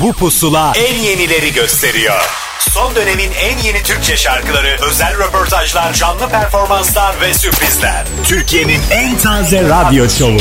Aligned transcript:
Bu 0.00 0.12
pusula 0.12 0.72
en 0.76 0.94
yenileri 0.94 1.52
gösteriyor. 1.52 2.20
Son 2.58 2.94
dönemin 2.94 3.30
en 3.32 3.58
yeni 3.58 3.82
Türkçe 3.82 4.16
şarkıları, 4.16 4.76
özel 4.90 5.18
röportajlar, 5.18 5.92
canlı 5.92 6.28
performanslar 6.28 7.20
ve 7.20 7.34
sürprizler. 7.34 8.04
Türkiye'nin 8.24 8.80
en 8.90 9.18
taze 9.18 9.62
radyo 9.62 10.08
şovu. 10.08 10.40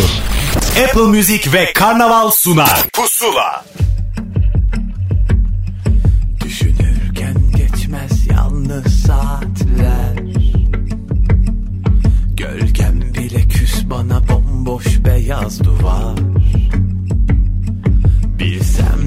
Apple 0.83 1.01
Music 1.01 1.53
ve 1.53 1.73
Karnaval 1.73 2.31
sunar. 2.31 2.83
Pusula. 2.93 3.65
Düşünürken 6.43 7.35
geçmez 7.55 8.27
yalnız 8.31 9.03
saatler 9.07 10.15
Gölgem 12.33 13.01
bile 13.01 13.47
küs 13.47 13.73
bana 13.83 14.27
bomboş 14.29 14.85
beyaz 15.05 15.63
duvar 15.63 16.15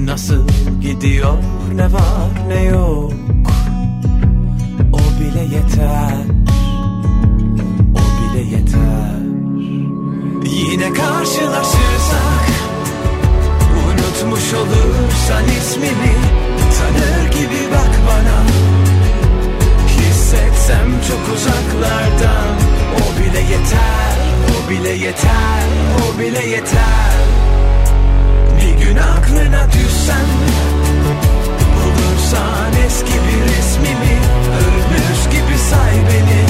nasıl 0.09 0.47
gidiyor? 0.81 1.37
Ne 1.75 1.93
var 1.93 2.29
ne 2.47 2.63
yok? 2.63 3.13
O 4.93 4.97
bile 5.19 5.55
yeter. 5.55 6.17
O 7.95 8.33
bile 8.33 8.55
yeter. 8.55 9.19
Yine 10.43 10.93
karşılaşırsak 10.93 12.45
Unutmuş 13.87 14.53
olursan 14.53 15.43
ismimi 15.59 16.15
Tanır 16.77 17.31
gibi 17.31 17.71
bak 17.71 17.99
bana. 18.07 18.43
Hissetsem 19.87 20.87
çok 21.07 21.35
uzaklardan 21.35 22.55
O 22.95 23.19
bile 23.19 23.39
yeter 23.39 24.17
O 24.49 24.69
bile 24.69 24.89
yeter 24.89 25.63
O 25.99 26.19
bile 26.19 26.45
yeter 26.45 27.38
gün 28.89 28.97
aklına 28.97 29.67
düşsem 29.73 30.27
Bulursan 31.75 32.73
eski 32.85 33.13
bir 33.13 33.53
resmimi 33.53 34.17
Ölmüş 34.59 35.23
gibi 35.31 35.57
say 35.69 35.93
beni. 35.93 36.41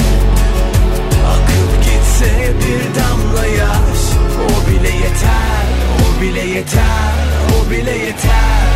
Akıp 1.26 1.84
gitse 1.84 2.52
bir 2.60 3.00
damla 3.00 3.46
yaş 3.46 4.00
O 4.44 4.70
bile 4.70 4.88
yeter 4.88 5.66
O 6.00 6.22
bile 6.22 6.40
yeter 6.40 7.14
O 7.60 7.70
bile 7.70 7.90
yeter. 7.90 8.70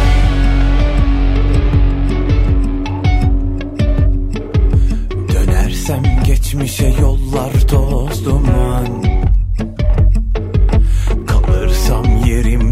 Dönersem 5.33 6.02
geçmişe 6.27 6.94
yollar 7.00 7.52
toz 7.69 8.24
duman 8.24 9.23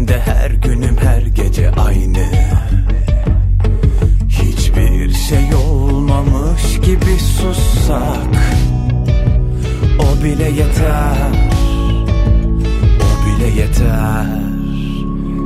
yerimde 0.03 0.19
her 0.25 0.51
günüm 0.51 0.97
her 0.97 1.21
gece 1.21 1.71
aynı. 1.71 2.25
Hiçbir 4.29 5.13
şey 5.13 5.55
olmamış 5.55 6.79
gibi 6.85 7.19
sussak 7.19 8.33
O 9.99 10.23
bile 10.23 10.49
yeter. 10.49 11.31
O 13.01 13.25
bile 13.25 13.47
yeter. 13.47 14.25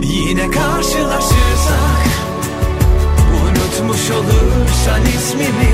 Yine 0.03 0.52
karşılaşırsak 0.52 2.08
Unutmuş 3.44 4.11
olursan 4.11 5.02
ismimi 5.17 5.73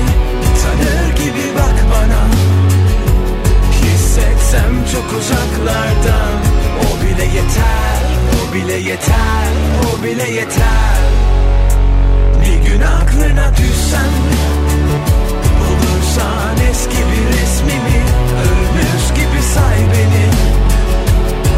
Tanır 0.62 1.16
gibi 1.16 1.54
bak 1.54 1.84
bana. 1.90 2.24
Hissetsem 3.72 4.84
çok 4.92 5.20
uzaklardan 5.20 6.40
O 6.80 7.04
bile 7.04 7.24
yeter 7.24 8.23
O 8.54 8.56
bile 8.56 8.72
yeter 8.72 9.52
O 9.82 10.04
bile 10.04 10.30
yeter. 10.30 10.98
Bir 12.40 12.70
gün 12.70 12.80
aklına 12.82 13.56
düşsem 13.56 14.12
Bulursan 15.60 16.56
eski 16.70 16.96
bir 16.96 17.38
resmimi 17.38 18.02
Ölmüş 18.44 19.08
gibi 19.14 19.42
say 19.54 19.78
beni. 19.78 20.26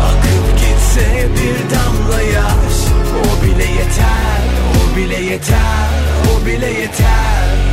Akıp 0.02 0.58
gitse 0.58 1.28
bir 1.36 1.74
damla 1.74 2.22
yaş 2.22 2.76
O 3.22 3.44
bile 3.44 3.64
yeter 3.64 4.42
O 4.76 4.96
bile 4.96 5.20
yeter 5.20 5.90
O 6.36 6.46
bile 6.46 6.70
yeter 6.70 7.65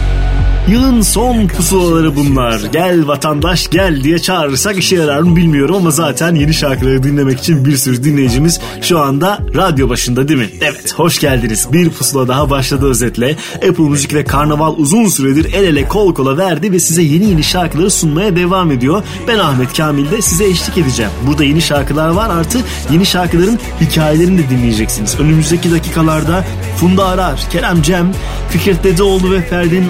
Yılın 0.68 1.02
son 1.02 1.48
pusulaları 1.48 2.16
bunlar. 2.16 2.62
Gel 2.74 3.08
vatandaş 3.08 3.70
gel 3.70 4.04
diye 4.04 4.20
çağırırsak 4.20 4.78
işe 4.78 4.96
yarar 4.96 5.20
mı 5.20 5.36
bilmiyorum 5.36 5.76
ama 5.76 5.92
zaten 5.92 6.36
yeni 6.36 6.54
şarkıları 6.54 7.04
dinlemek 7.04 7.40
için 7.40 7.66
bir 7.66 7.78
sürü 7.78 8.04
dinleyicimiz 8.04 8.60
şu 8.82 9.00
anda 9.00 9.40
radyo 9.56 9.90
başında 9.90 10.28
değil 10.28 10.40
mi? 10.40 10.50
Evet 10.62 10.94
hoş 10.94 11.20
geldiniz. 11.20 11.68
Bir 11.74 11.90
pusula 11.90 12.28
daha 12.28 12.50
başladı 12.50 12.90
özetle. 12.90 13.36
Apple 13.56 13.84
Müzik 13.84 14.14
ve 14.14 14.24
Karnaval 14.24 14.74
uzun 14.78 15.08
süredir 15.08 15.54
el 15.54 15.64
ele 15.64 15.88
kol 15.88 16.14
kola 16.14 16.38
verdi 16.38 16.72
ve 16.72 16.80
size 16.80 17.02
yeni 17.02 17.30
yeni 17.30 17.44
şarkıları 17.44 17.92
sunmaya 17.92 18.36
devam 18.36 18.72
ediyor. 18.72 19.04
Ben 19.28 19.40
Ahmet 19.40 19.78
Kamil 19.78 20.12
de 20.12 20.22
size 20.22 20.46
eşlik 20.46 20.78
edeceğim. 20.78 21.12
Burada 21.28 21.44
yeni 21.44 21.62
şarkılar 21.62 22.10
var 22.10 22.30
artı 22.30 22.60
yeni 22.92 23.06
şarkıların 23.06 23.60
hikayelerini 23.82 24.38
de 24.38 24.50
dinleyeceksiniz. 24.50 25.20
Önümüzdeki 25.20 25.72
dakikalarda 25.72 26.46
Funda 26.78 27.06
Arar, 27.06 27.44
Kerem 27.52 27.82
Cem, 27.82 28.14
Fikret 28.50 28.84
Dedeoğlu 28.84 29.32
ve 29.32 29.42
Ferdi'nin 29.42 29.90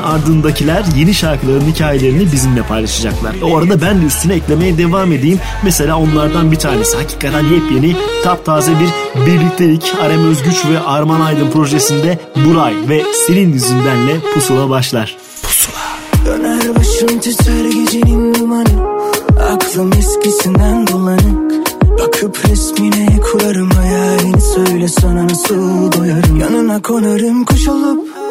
ardındakiler 0.64 1.00
yeni 1.00 1.14
şarkıların 1.14 1.72
hikayelerini 1.72 2.32
bizimle 2.32 2.64
paylaşacaklar. 2.64 3.36
O 3.44 3.58
arada 3.58 3.82
ben 3.82 4.02
de 4.02 4.06
üstüne 4.06 4.34
eklemeye 4.34 4.78
devam 4.78 5.12
edeyim. 5.12 5.40
Mesela 5.64 5.98
onlardan 5.98 6.52
bir 6.52 6.56
tanesi 6.56 6.98
hakikaten 6.98 7.44
yepyeni 7.44 7.96
taptaze 8.24 8.72
bir 8.72 9.26
birliktelik 9.26 9.94
Arem 10.02 10.26
Özgüç 10.26 10.66
ve 10.66 10.80
Arman 10.80 11.22
Aydın 11.22 11.52
projesinde 11.52 12.20
Buray 12.46 12.74
ve 12.90 13.04
Senin 13.28 13.54
yüzündenle 13.54 14.20
Pusula 14.34 14.70
başlar. 14.70 15.18
Pusula. 15.44 15.76
Döner 16.26 16.76
başım 16.76 17.20
titrer 17.20 17.66
gecenin 17.66 18.34
dumanı 18.34 18.94
Aklım 19.54 19.94
eskisinden 19.94 20.88
bulanık 20.88 21.54
Bakıp 22.00 22.50
resmine 22.50 23.20
kurarım 23.32 23.70
hayalini 23.72 24.42
Söyle 24.42 24.88
sana 24.88 25.28
nasıl 25.28 25.92
doyarım 25.92 26.40
Yanına 26.40 26.82
konarım 26.82 27.46
kuş 27.46 27.68
olup 27.68 28.23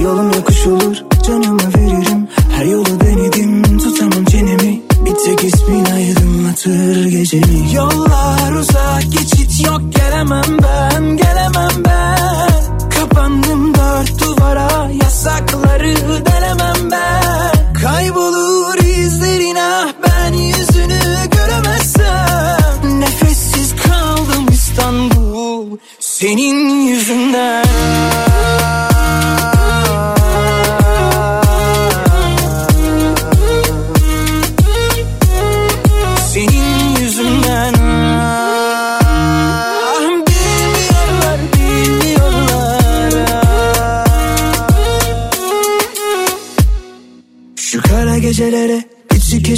Yolum 0.00 0.32
yokuş 0.32 0.66
olur 0.66 0.96
canımı 1.26 1.74
veririm. 1.76 2.28
Her 2.56 2.64
yolu 2.64 3.00
denedim 3.00 3.78
tutamam 3.78 4.24
çenemi. 4.24 4.80
Bir 5.04 5.14
tek 5.14 5.44
ismin 5.44 5.84
aydınlatır 5.84 7.06
gecemi. 7.06 7.74
Yollar 7.74 8.52
uzak 8.52 9.02
geçit 9.02 9.66
yok 9.66 9.80
gelemem 9.96 10.58
ben 10.62 11.16
Gelemem 11.16 11.84
ben. 11.84 12.88
Kapandım 12.90 13.74
dört 13.74 14.20
duvara 14.20 14.90
yasakları 15.02 15.94
delemem 16.26 16.90
ben. 16.90 17.74
Kaybolur 17.82 18.78
izlerin 18.78 19.56
ah 19.56 19.88
ben 20.02 20.32
yüzünü 20.32 21.00
göremezsem. 21.30 23.00
Nefessiz 23.00 23.74
kaldım 23.76 24.46
İstanbul 24.52 25.78
senin 26.00 26.80
yüzünden 26.86 28.11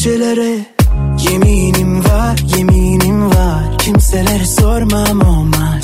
gecelere 0.05 0.59
Yeminim 1.31 2.05
var, 2.05 2.39
yeminim 2.57 3.31
var. 3.31 3.79
Kimselere 3.79 4.47
sormam 4.47 5.21
olmaz. 5.21 5.83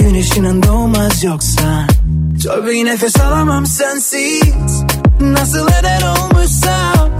Gün 0.00 0.14
ışığının 0.14 0.62
doğmaz 0.62 1.24
yoksa. 1.24 1.86
Tabii 2.44 2.84
nefes 2.84 3.20
alamam 3.20 3.66
sensiz. 3.66 4.82
Nasıl 5.20 5.68
eder 5.68 6.02
olmuşsam? 6.02 7.10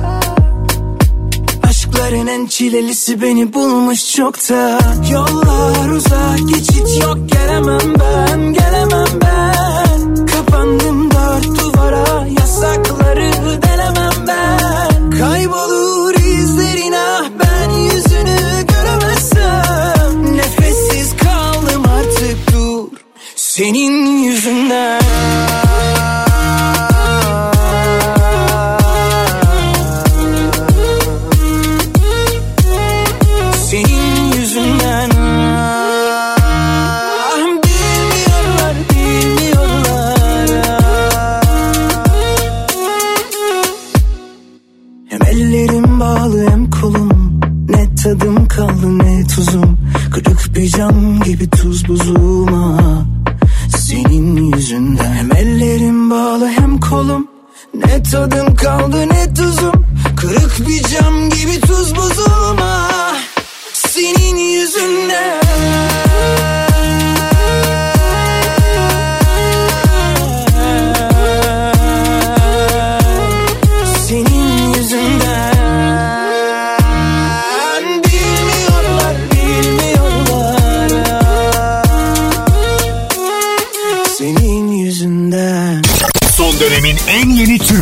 Aşkların 1.63 2.27
en 2.27 2.47
çilelisi 2.47 3.23
beni 3.23 3.55
bulmuş 3.55 4.13
çoktan. 4.17 5.03
Yollar 5.13 5.89
uzak 5.89 6.39
geçit 6.49 7.03
yok. 7.03 7.19
Gelemem 7.33 7.95
ben 8.01 8.53
Gelemem 8.53 9.21
ben. 9.23 10.27
Kapandım 10.27 11.11
dört 11.11 11.61
duvara. 11.61 12.27
Yasakları 12.41 13.33
delemem 13.63 14.27
ben. 14.29 15.11
Kaybolur 15.11 15.86
Senin 23.57 24.23
yüzünden. 24.23 25.01
Senin 33.71 34.33
yüzünden. 34.37 35.11
Ah, 37.21 37.37
bilmiyorlar, 37.65 38.77
bilmiyorlar. 38.91 40.19
Hem 45.09 45.23
ellerim 45.23 46.01
bağlı 46.01 46.51
hem 46.51 46.71
kolum. 46.71 47.41
Ne 47.69 47.95
tadım 47.95 48.49
kaldı 48.49 48.99
ne 48.99 49.27
tuzum. 49.27 49.79
Kırık 50.15 50.57
bir 50.57 50.69
cam 50.69 51.21
gibi 51.21 51.51
tuz 51.51 51.89
buzuma 51.89 52.86
yüzünden. 54.77 55.15
Hem 55.15 55.33
ellerim 55.37 56.11
bağlı 56.11 56.49
hem 56.49 56.81
kolum. 56.81 57.29
Ne 57.75 58.03
tadım 58.03 58.57
kaldı 58.57 59.09
ne 59.09 59.35
tuzum? 59.35 59.87
Kırık 60.17 60.69
bir 60.69 60.83
cam 60.83 61.31
gibi 61.31 61.61
tuz 61.61 61.97
buzum. 61.97 62.46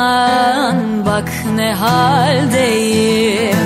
yandan 0.00 1.06
bak 1.06 1.28
ne 1.56 1.72
haldeyim. 1.74 3.56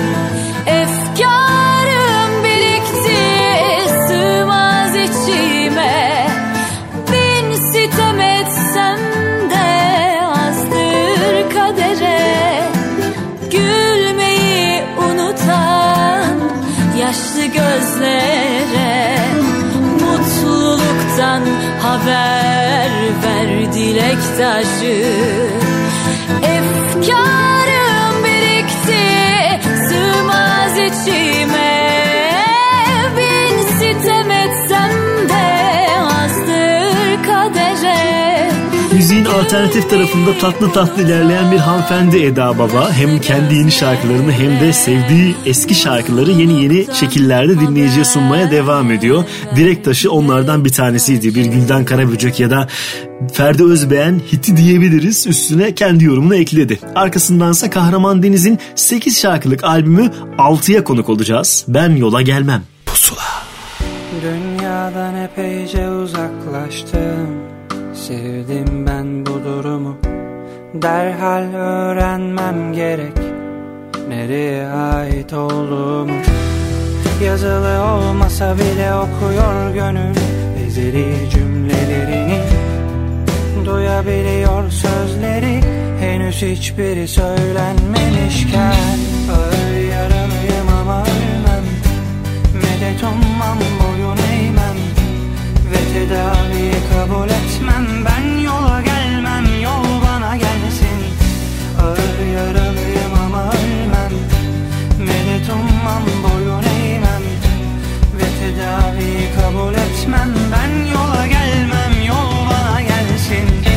Efkarım 0.65 2.43
birikti 2.43 3.23
sığmaz 4.07 4.95
içime. 4.95 6.27
Bin 7.11 7.55
sitem 7.55 8.19
de 9.49 10.21
azdır 10.27 11.53
kadere. 11.53 12.61
Gülmeyi 13.51 14.83
unutan 14.97 16.37
yaşlı 16.99 17.45
gözlere. 17.45 19.17
Mutluluktan 20.01 21.41
haber 21.81 22.91
ver 23.23 23.73
dilek 23.73 24.17
taşı. 24.37 25.44
Alternatif 39.55 39.89
tarafında 39.89 40.37
tatlı 40.37 40.71
tatlı 40.71 41.03
ilerleyen 41.03 41.51
bir 41.51 41.57
hanımefendi 41.57 42.17
Eda 42.17 42.59
Baba. 42.59 42.91
Hem 42.91 43.19
kendi 43.21 43.55
yeni 43.55 43.71
şarkılarını 43.71 44.31
hem 44.31 44.59
de 44.59 44.73
sevdiği 44.73 45.35
eski 45.45 45.75
şarkıları 45.75 46.31
yeni 46.31 46.63
yeni 46.63 46.87
şekillerde 46.93 47.59
dinleyiciye 47.59 48.05
sunmaya 48.05 48.51
devam 48.51 48.91
ediyor. 48.91 49.23
Direkt 49.55 49.85
taşı 49.85 50.11
onlardan 50.11 50.65
bir 50.65 50.69
tanesiydi. 50.69 51.35
Bir 51.35 51.45
Gülden 51.45 51.85
Karaböcek 51.85 52.39
ya 52.39 52.49
da 52.49 52.67
Ferdi 53.33 53.63
Özbeğen 53.63 54.21
hiti 54.31 54.57
diyebiliriz. 54.57 55.27
Üstüne 55.27 55.75
kendi 55.75 56.03
yorumunu 56.03 56.35
ekledi. 56.35 56.79
Arkasındansa 56.95 57.69
Kahraman 57.69 58.23
Deniz'in 58.23 58.59
8 58.75 59.19
şarkılık 59.19 59.63
albümü 59.63 60.11
6'ya 60.37 60.83
konuk 60.83 61.09
olacağız. 61.09 61.65
Ben 61.67 61.95
yola 61.95 62.21
gelmem. 62.21 62.61
Pusula. 62.85 63.21
Dünyadan 64.21 65.15
epeyce 65.15 65.89
uzaklaştım 65.89 67.55
Sevdim 67.95 68.87
ben 68.87 69.25
bu 69.25 69.34
durumu. 69.45 69.97
Derhal 70.73 71.53
öğrenmem 71.53 72.73
gerek 72.73 73.17
Nereye 74.09 74.67
ait 74.67 75.33
olduğumu. 75.33 76.13
Yazılı 77.23 77.83
olmasa 77.83 78.55
bile 78.55 78.93
okuyor 78.93 79.73
gönül 79.73 80.15
Ezeli 80.67 81.29
cümlelerini. 81.29 82.39
Duyabiliyor 83.65 84.69
sözleri 84.69 85.61
Henüz 85.99 86.41
hiçbiri 86.41 87.07
söylenmemişken. 87.07 88.99
Ağır 89.31 89.77
yaralıyım 89.91 90.69
ama 90.81 91.01
ölmem 91.01 91.65
Medet 92.53 93.03
ummam 93.03 93.57
boyun 93.79 94.17
eğmem. 94.17 94.77
Ve 95.71 95.93
tedaviyi 95.93 96.73
kabul 96.93 97.29
etmem 97.29 98.05
Ben 98.05 98.14
Ve 108.65 108.69
tedaviyi 108.69 109.29
kabul 109.35 109.73
etmem. 109.73 110.33
Ben 110.51 110.85
yola 110.85 111.27
gelmem 111.27 112.07
yol 112.07 112.49
bana 112.49 112.81
gelsin 112.81 113.74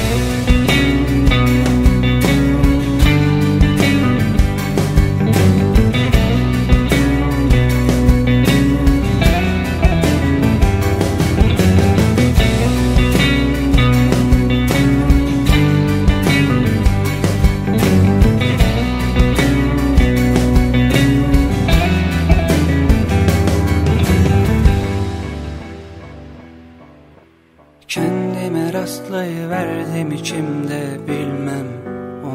rastlayıverdim 28.88 30.12
içimde 30.12 30.98
bilmem 31.08 31.66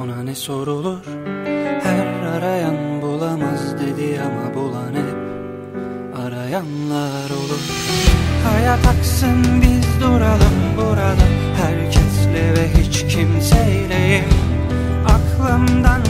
ona 0.02 0.24
ne 0.24 0.36
sorulur. 0.36 1.00
Her 1.84 2.24
arayan 2.24 3.02
bulamaz 3.02 3.76
dedi 3.80 4.22
ama 4.22 4.56
bulan 4.56 4.94
hep 4.94 5.18
arayanlar 6.26 7.30
olur. 7.30 7.64
Hayat 8.50 8.88
aksın 8.88 9.62
biz 9.62 10.02
duralım 10.02 10.58
burada. 10.78 11.28
Herkesle 11.62 12.54
ve 12.58 12.82
hiç 12.82 13.16
kimseyleyim 13.16 14.26
Aklımdan 15.06 16.03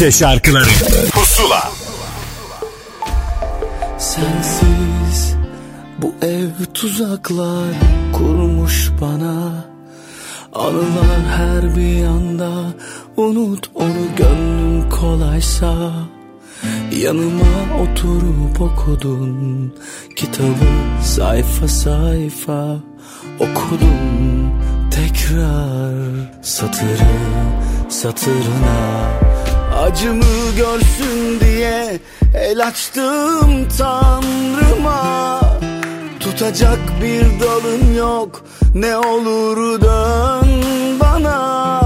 Türkçe 0.00 0.18
şarkıları. 0.18 0.68
Pusula. 1.12 1.72
Sensiz 3.98 5.34
bu 5.98 6.14
ev 6.22 6.64
tuzaklar 6.74 7.74
kurmuş 8.12 8.90
bana. 9.00 9.64
Anılar 10.54 11.22
her 11.36 11.76
bir 11.76 11.96
yanda 11.96 12.50
unut 13.16 13.70
onu 13.74 14.16
gönlün 14.16 14.90
kolaysa. 14.90 15.92
Yanıma 17.02 17.82
oturup 17.82 18.60
okudun 18.60 19.74
kitabı 20.16 21.04
sayfa 21.04 21.68
sayfa 21.68 22.76
Okudum 23.40 24.52
tekrar 24.90 26.42
satırı 26.42 27.10
satırına 27.88 29.29
Acımı 29.92 30.56
görsün 30.56 31.40
diye 31.40 32.00
el 32.34 32.66
açtım 32.66 33.68
tanrıma. 33.78 35.40
Tutacak 36.20 36.78
bir 37.02 37.24
dalın 37.40 37.94
yok 37.94 38.44
ne 38.74 38.96
olur 38.96 39.80
dön 39.80 40.62
bana. 41.00 41.80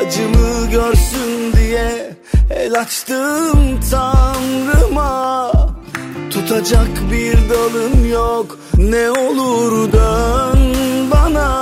Acımı 0.00 0.70
görsün 0.70 1.52
diye 1.56 2.16
el 2.50 2.80
açtım 2.80 3.80
tanrıma. 3.90 5.52
Tutacak 6.30 7.10
bir 7.12 7.38
dalın 7.50 8.04
yok 8.04 8.58
ne 8.76 9.10
olur 9.10 9.92
dön 9.92 10.74
bana 11.10 11.61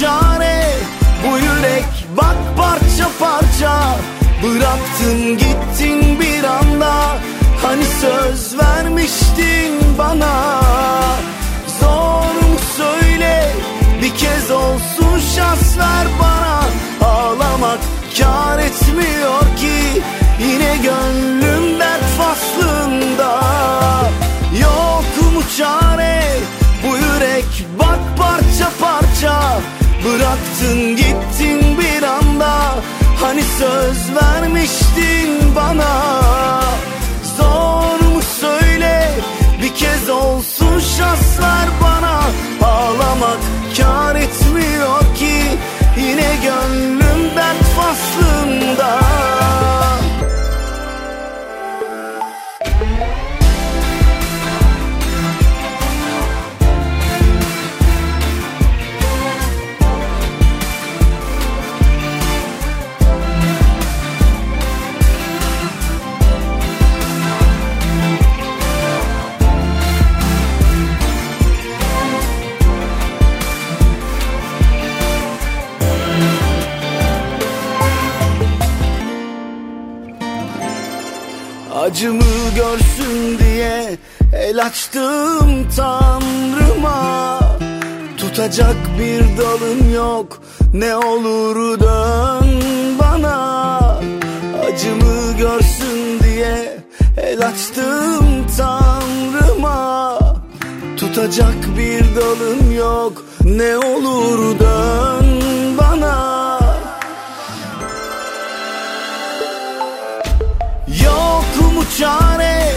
çare 0.00 0.64
bu 1.24 1.36
yürek 1.36 2.06
bak 2.16 2.36
parça 2.56 3.08
parça. 3.18 3.96
Bıraktın 4.42 5.38
gittin 5.38 6.20
bir 6.20 6.44
anda. 6.44 6.94
Hani 7.62 7.84
söz 7.84 8.58
vermiştin 8.58 9.98
bana. 9.98 10.60
Zor 11.80 12.48
mu 12.48 12.56
söyle? 12.76 13.52
Bir 14.02 14.16
kez 14.16 14.50
olsun 14.50 15.20
şans 15.36 15.78
ver 15.78 16.06
bana. 16.20 16.60
Ağlamak 17.10 17.78
kar 18.18 18.58
etmiyor 18.58 19.40
ki. 19.56 20.02
Yine 20.40 20.76
gönlüm 20.76 21.80
dert 21.80 22.04
faslında. 22.18 23.40
Yok 24.60 25.32
mu 25.34 25.42
çare? 25.58 26.22
Bu 26.82 26.96
yürek 26.96 27.66
bak 27.78 27.98
parça 28.18 28.70
parça 28.80 28.99
Bıraktın 30.04 30.96
gittin 30.96 31.78
bir 31.78 32.02
anda. 32.02 32.74
Hani 33.20 33.42
söz 33.42 34.14
vermiştin 34.14 35.54
bana. 35.56 36.20
Zor 37.36 38.00
mu 38.14 38.22
söyle? 38.40 39.10
Bir 39.62 39.74
kez 39.74 40.08
olsun 40.10 40.80
şanslar 40.80 41.68
bana. 41.82 42.20
Ağlamak 42.62 43.38
kar 43.76 44.16
etmiyor 44.16 45.00
ki. 45.16 45.58
Yine 45.96 46.36
gönlüm 46.42 47.36
dert 47.36 47.64
faslında. 47.76 49.00
Bir 89.00 89.38
dalım 89.38 89.94
yok 89.94 90.42
ne 90.74 90.96
olur 90.96 91.80
dön 91.80 92.62
bana. 92.98 93.78
Acımı 94.66 95.36
görsün 95.38 96.20
diye 96.24 96.78
el 97.16 97.46
açtım 97.46 98.46
tanrıma. 98.56 100.18
Tutacak 100.96 101.78
bir 101.78 102.04
dalım 102.16 102.76
yok 102.76 103.24
ne 103.44 103.76
olur 103.76 104.58
dön 104.58 105.26
bana. 105.78 106.60
Yok 111.04 111.72
mu 111.74 111.82
çare? 111.98 112.72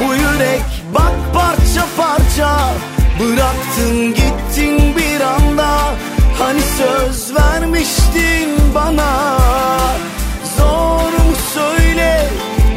Bu 0.00 0.14
yürek 0.14 0.84
bak 0.94 1.12
parça 1.34 1.86
parça. 1.96 2.74
Bıraktın 3.20 4.14
vermiştin 7.38 8.48
bana. 8.74 9.38
Zor 10.58 11.12
mu 11.12 11.34
söyle 11.54 12.28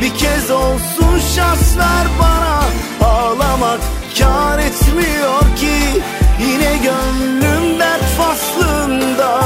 bir 0.01 0.17
kez 0.17 0.51
olsun 0.51 1.19
şans 1.35 1.77
ver 1.77 2.07
bana. 2.19 2.63
Ağlamak 3.09 3.79
kar 4.19 4.59
etmiyor 4.59 5.41
ki 5.57 6.01
Yine 6.39 6.77
gönlüm 6.77 7.79
dert 7.79 8.03
faslında. 8.17 9.41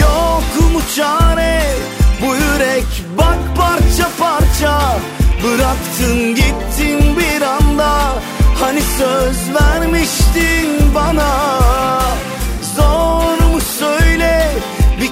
Yok 0.00 0.72
mu 0.72 0.80
çare 0.96 1.62
bu 2.22 2.34
yürek 2.34 2.86
bak 3.18 3.38
parça 3.56 4.08
parça. 4.18 4.98
Bıraktın 5.44 6.34
gittin 6.34 7.16
bir 7.16 7.42
anda 7.42 8.14
Hani 8.60 8.80
söz 8.98 9.54
vermiştin 9.54 10.94
bana 10.94 11.30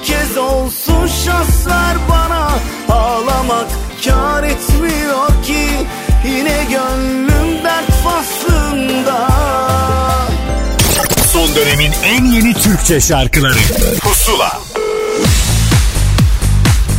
kez 0.09 0.37
olsun 0.37 1.07
şans 1.25 1.67
ver 1.67 1.97
bana 2.09 2.49
Ağlamak 2.89 3.67
kar 4.05 4.43
etmiyor 4.43 5.27
ki 5.43 5.67
Yine 6.25 6.65
gönlüm 6.69 7.63
dert 7.63 7.91
faslında 8.03 9.27
Son 11.33 11.55
dönemin 11.55 11.91
en 12.05 12.25
yeni 12.25 12.53
Türkçe 12.53 13.01
şarkıları 13.01 13.59
Pusula 14.01 14.59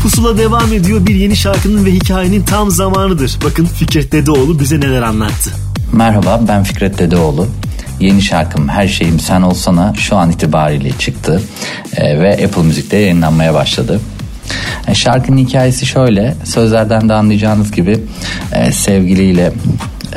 Pusula 0.03 0.39
devam 0.39 0.73
ediyor. 0.73 1.07
Bir 1.07 1.15
yeni 1.15 1.37
şarkının 1.37 1.85
ve 1.85 1.91
hikayenin 1.93 2.43
tam 2.43 2.71
zamanıdır. 2.71 3.39
Bakın 3.45 3.65
Fikret 3.65 4.13
Dedeoğlu 4.13 4.61
bize 4.61 4.81
neler 4.81 5.03
anlattı. 5.03 5.51
Merhaba 5.93 6.41
ben 6.49 6.65
Fikret 6.65 6.99
Dedeoğlu. 6.99 7.47
Yeni 8.01 8.23
şarkım 8.23 8.69
Her 8.69 8.89
Şeyim 8.89 9.21
Sen 9.21 9.43
Olsana 9.43 9.95
şu 9.95 10.17
an 10.17 10.31
itibariyle 10.31 10.91
çıktı 10.99 11.43
Ee, 11.97 12.21
ve 12.21 12.33
Apple 12.33 12.63
Müzik'te 12.63 12.97
yayınlanmaya 12.97 13.55
başladı. 13.55 14.01
E, 14.89 14.95
Şarkının 14.95 15.39
hikayesi 15.39 15.87
şöyle 15.87 16.35
sözlerden 16.45 17.09
de 17.09 17.15
anlayacağınız 17.15 17.73
gibi 17.73 17.99
e, 18.53 18.73
sevgiliyle 18.73 19.53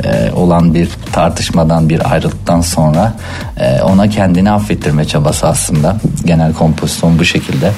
e, 0.04 0.32
olan 0.32 0.74
bir 0.74 0.88
tartışmadan 1.12 1.88
bir 1.88 2.12
ayrılıktan 2.12 2.60
sonra 2.60 3.14
e, 3.60 3.82
ona 3.82 4.08
kendini 4.08 4.50
affettirme 4.50 5.04
çabası 5.04 5.46
aslında 5.46 5.96
genel 6.24 6.52
kompozisyon 6.52 7.18
bu 7.18 7.24
şekilde. 7.24 7.72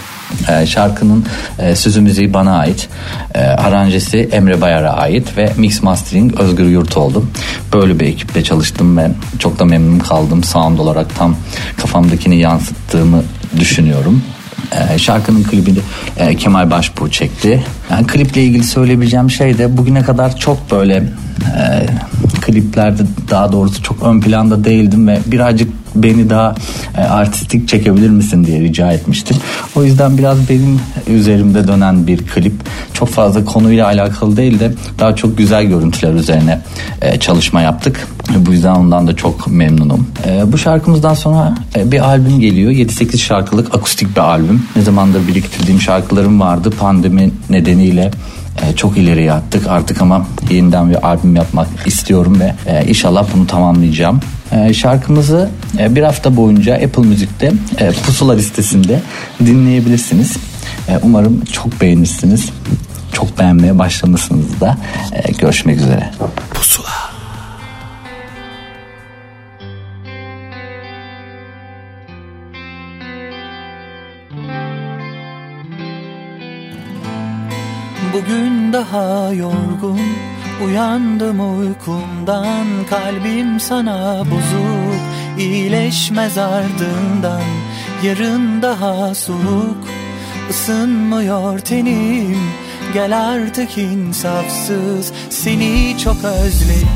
E, 0.49 0.67
şarkının 0.67 1.25
e, 1.59 1.77
sözü 1.77 2.01
müziği 2.01 2.35
bana 2.35 2.59
ait, 2.59 2.89
e, 3.35 3.41
aranjesi 3.41 4.29
Emre 4.33 4.61
Bayar'a 4.61 4.93
ait 4.93 5.37
ve 5.37 5.53
mix 5.57 5.83
mastering 5.83 6.41
Özgür 6.41 6.65
Yurtoğlu. 6.65 7.25
Böyle 7.73 8.01
bir 8.01 8.07
ekiple 8.07 8.45
çalıştım 8.45 8.97
ve 8.97 9.11
çok 9.39 9.59
da 9.59 9.65
memnun 9.65 9.99
kaldım. 9.99 10.45
Sound 10.45 10.79
olarak 10.79 11.17
tam 11.17 11.37
kafamdakini 11.77 12.39
yansıttığımı 12.39 13.23
düşünüyorum. 13.61 14.23
Ee, 14.73 14.99
şarkının 14.99 15.43
klibini 15.43 15.79
e, 16.17 16.37
Kemal 16.37 16.71
Başbuğ 16.71 17.11
çekti. 17.11 17.65
Yani 17.91 18.07
kliple 18.07 18.43
ilgili 18.43 18.65
söyleyebileceğim 18.65 19.31
şey 19.31 19.59
de 19.59 19.77
bugüne 19.77 20.03
kadar 20.03 20.37
çok 20.37 20.71
böyle 20.71 20.95
e, 21.57 21.87
kliplerde 22.41 23.03
daha 23.31 23.53
doğrusu 23.53 23.83
çok 23.83 24.03
ön 24.03 24.21
planda 24.21 24.65
değildim 24.65 25.09
ve 25.09 25.19
birazcık 25.27 25.86
beni 26.03 26.31
daha 26.31 26.55
e, 26.99 27.01
artistik 27.01 27.69
çekebilir 27.69 28.11
misin 28.11 28.45
diye 28.45 28.61
rica 28.61 28.93
etmiştim. 28.93 29.37
O 29.77 29.85
yüzden 29.85 30.19
biraz 30.19 30.49
benim 30.49 30.81
üzerimde 31.07 31.69
dönen 31.69 32.07
bir 32.07 32.27
klip. 32.27 32.55
Çok 32.93 33.09
fazla 33.09 33.45
konuyla 33.45 33.87
alakalı 33.87 34.37
değil 34.37 34.61
de 34.61 34.73
daha 34.99 35.17
çok 35.17 35.39
güzel 35.39 35.65
görüntüler 35.65 36.15
üzerine 36.15 36.61
e, 37.03 37.19
çalışma 37.19 37.61
yaptık. 37.61 38.09
Bu 38.37 38.53
yüzden 38.53 38.75
ondan 38.75 39.07
da 39.07 39.17
çok 39.17 39.47
memnunum. 39.47 40.07
E, 40.27 40.53
bu 40.53 40.59
şarkımızdan 40.59 41.15
sonra 41.15 41.55
e, 41.77 41.93
bir 41.93 42.01
albüm 42.01 42.41
geliyor. 42.41 42.73
7-8 42.73 43.19
şarkılık 43.19 43.75
akustik 43.75 44.17
bir 44.17 44.21
albüm. 44.21 44.63
Ne 44.77 44.83
zamandır 44.83 45.29
biriktirdiğim 45.29 45.81
şarkılarım 45.81 46.41
vardı. 46.41 46.71
Pandemi 46.71 47.31
nedeniyle 47.51 48.11
e, 48.63 48.77
çok 48.77 48.97
ileriye 48.99 49.33
attık 49.33 49.67
artık 49.67 50.03
ama 50.03 50.27
yeniden 50.51 50.91
bir 50.91 51.09
albüm 51.09 51.37
yapmak 51.37 51.69
istiyorum 51.87 52.41
ve 52.41 52.55
e, 52.67 52.87
inşallah 52.89 53.27
bunu 53.35 53.47
tamamlayacağım. 53.47 54.21
E, 54.53 54.75
şarkımızı 54.75 55.51
bir 55.75 56.03
hafta 56.03 56.37
boyunca 56.37 56.75
Apple 56.75 57.03
Müzik'te 57.03 57.53
e, 57.79 57.91
Pusula 57.91 58.33
listesinde 58.33 59.01
dinleyebilirsiniz. 59.47 60.37
Umarım 61.03 61.45
çok 61.45 61.81
beğenirsiniz. 61.81 62.49
Çok 63.13 63.39
beğenmeye 63.39 63.79
başlamışsınız 63.79 64.61
da. 64.61 64.77
E, 65.13 65.33
görüşmek 65.33 65.77
üzere. 65.81 66.11
Pusula 66.55 67.16
Bugün 78.27 78.73
daha 78.73 79.33
yorgun. 79.33 80.01
Uyandım 80.67 81.59
uykumdan 81.59 82.67
Kalbim 82.91 83.61
sana 83.61 84.19
bozuk. 84.21 85.01
İyileşmez 85.39 86.39
ardından 86.39 87.43
Yarın 88.03 88.63
daha 88.63 89.15
soğuk. 89.15 89.89
Isınmıyor 90.51 91.59
tenim 91.59 92.51
Gel 92.95 93.29
artık 93.29 93.79
insafsız. 93.79 95.13
Seni 95.31 95.99
çok 95.99 96.17
özledim. 96.25 96.91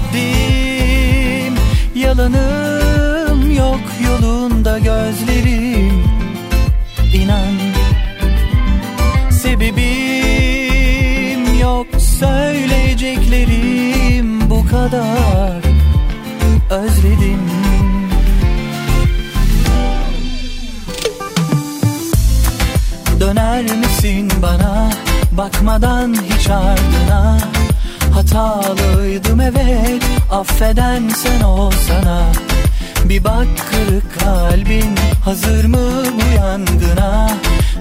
Yalanım 1.95 3.55
yok 3.57 3.81
yolunda 4.07 4.79
gözlerim. 4.79 6.05
İnan 7.15 7.55
Sebebim 9.31 10.00
yok 10.00 10.00
söyleyeceklerim 12.21 14.51
bu 14.51 14.67
kadar. 14.67 15.63
Özledim. 16.71 17.51
Döner 23.21 23.63
misin 23.63 24.33
bana? 24.43 24.91
Bakmadan 25.33 26.15
hiç 26.15 26.51
ardına. 26.51 27.39
Hatalıydım 28.15 29.41
evet 29.41 30.03
affeden 30.31 31.09
sen 31.09 31.41
olsana 31.41 32.23
Bir 33.05 33.25
bak 33.25 33.47
kırık 33.71 34.21
kalbin 34.21 34.97
hazır 35.25 35.65
mı 35.65 36.05
bu 36.15 36.37
yangına 36.37 37.31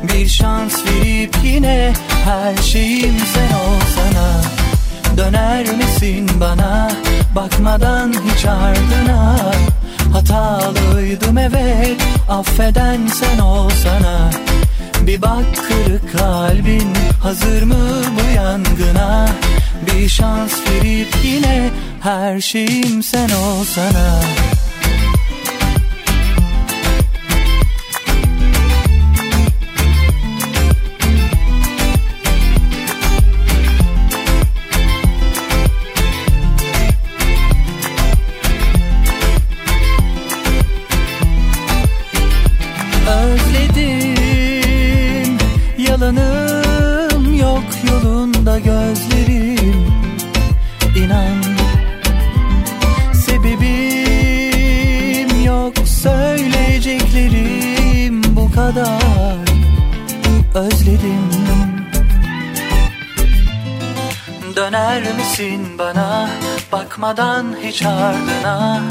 Bir 0.04 0.28
şans 0.28 0.74
verip 0.86 1.36
yine 1.44 1.94
her 2.26 2.58
şeyim 2.58 3.16
sen 3.34 3.58
olsana 3.58 4.42
Döner 5.18 5.76
misin 5.76 6.30
bana? 6.40 6.92
Bakmadan 7.36 8.14
hiç 8.14 8.46
ardına 8.46 9.36
Hatalıydım 10.14 11.38
evet 11.38 11.98
affeden 12.30 13.08
sen 13.08 13.40
olsana 13.40 14.30
Bir 15.02 15.22
bak 15.22 15.46
kırık 15.68 16.18
kalbin 16.18 16.94
hazır 17.24 17.64
mı 17.64 18.02
bu 18.16 18.36
yangına 18.36 19.30
Bir 19.86 20.10
şans 20.10 20.52
verip 20.70 21.16
yine 21.24 21.70
her 22.02 22.42
şeyim 22.42 23.04
sen 23.04 23.30
olsana 23.30 24.22
bakmadan 67.00 67.56
hiç 67.64 67.82
ardına 67.86 68.82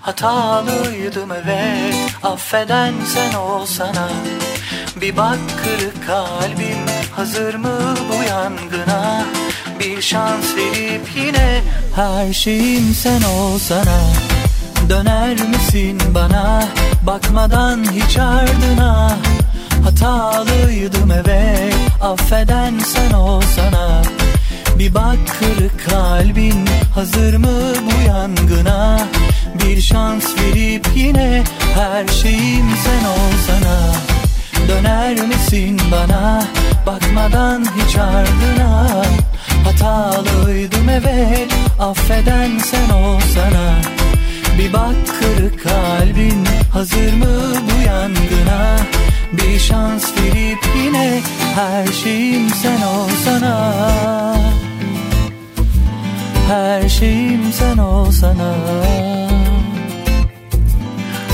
Hatalıydım 0.00 1.32
evet 1.32 1.94
affeden 2.22 2.92
sen 3.06 3.34
olsana. 3.38 4.08
Bir 5.00 5.16
bak 5.16 5.38
kırık 5.62 6.06
kalbim 6.06 6.78
hazır 7.16 7.54
mı 7.54 7.78
bu 8.10 8.22
yangına? 8.22 9.24
Bir 9.80 10.02
şans 10.02 10.56
verip 10.56 11.10
yine 11.16 11.62
her 11.96 12.32
şeyim 12.32 12.94
sen 12.94 13.22
olsana. 13.22 14.00
Döner 14.88 15.48
misin 15.48 16.00
bana? 16.14 16.64
Bakmadan 17.06 17.84
hiç 17.92 18.18
ardına 18.18 19.16
Hatalıydım 19.84 21.10
evet 21.10 21.74
affeden 22.02 22.78
sen 22.78 23.12
olsana 23.12 24.02
Bir 24.78 24.94
bak 24.94 25.18
kırık 25.38 25.90
kalbin 25.90 26.66
hazır 26.94 27.36
mı 27.36 27.74
bu 27.86 28.08
yangına? 28.08 29.00
Bir 29.64 29.80
şans 29.80 30.24
verip 30.38 30.86
yine 30.96 31.44
her 31.74 32.08
şeyim 32.08 32.66
sen 32.84 33.04
olsana. 33.08 33.92
Döner 34.68 35.26
misin 35.26 35.80
bana? 35.92 36.44
Bakmadan 36.86 37.64
hiç 37.76 37.96
ardına. 37.96 39.04
Hatalıydım 39.64 40.88
evet 40.88 41.52
affeden 41.80 42.58
sen 42.58 42.94
olsana. 42.94 43.74
Bir 44.58 44.72
bak 44.72 44.94
kırık 45.20 45.62
kalbin 45.62 46.44
hazır 46.72 47.12
mı 47.12 47.54
bu 47.66 47.86
yangına? 47.86 48.78
Bir 49.32 49.58
şans 49.58 50.04
verip 50.16 50.58
yine 50.84 51.20
her 51.54 51.86
şeyim 51.92 52.48
sen 52.50 52.82
olsana 52.82 53.74
Her 56.48 56.88
şeyim 56.88 57.52
sen 57.52 57.78
olsana. 57.78 58.54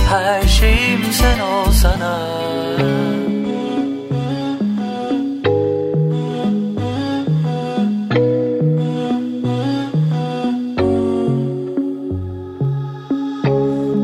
Her 0.08 0.42
şeyim 0.42 1.00
sen 1.12 1.40
olsana. 1.40 2.18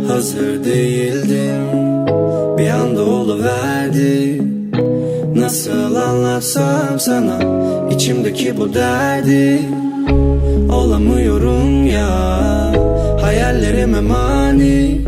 Hazır 0.08 0.64
değildim 0.64 1.66
Bir 2.58 2.70
anda 2.70 3.02
oluverdi. 3.04 4.42
Nasıl 5.34 5.94
anlatsam 5.94 7.00
sana 7.00 7.38
içimdeki 7.90 8.56
bu 8.56 8.74
derdi 8.74 9.60
Olamıyorum 10.70 11.86
ya. 11.86 12.08
Hayallerime 13.20 14.00
mani. 14.00 15.00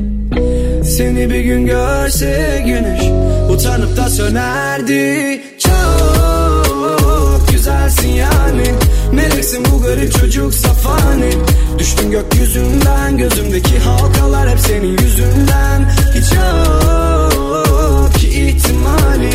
Seni 0.84 1.30
bir 1.30 1.40
gün 1.40 1.66
görse 1.66 2.62
güneş 2.66 3.02
Utanıp 3.50 3.96
da 3.96 4.08
sönerdi. 4.08 5.40
Çok 5.58 7.48
güzelsin 7.50 8.08
yani. 8.08 8.74
Meleksin 9.12 9.64
bu 9.72 9.82
garip 9.82 10.12
çocuk 10.12 10.54
safani. 10.54 11.30
Düştün 11.78 12.10
gökyüzünden 12.10 13.18
Gözümdeki 13.18 13.78
halkalar 13.78 14.50
hep 14.50 14.58
senin 14.58 14.98
yüzünden. 14.98 15.90
Hiç 16.14 16.32
yok 16.32 18.14
ki 18.14 18.28
ihtimali. 18.28 19.30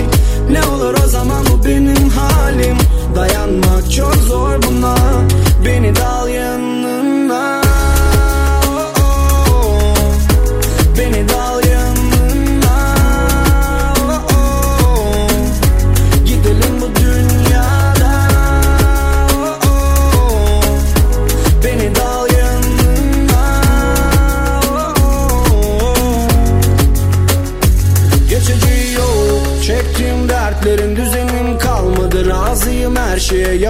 Ne 0.52 0.64
olur 0.64 0.96
o 1.06 1.08
zaman 1.08 1.46
bu 1.52 1.66
benim 1.66 2.10
halim. 2.10 2.78
Dayanmak 3.16 3.92
çok 3.92 4.16
zor 4.16 4.53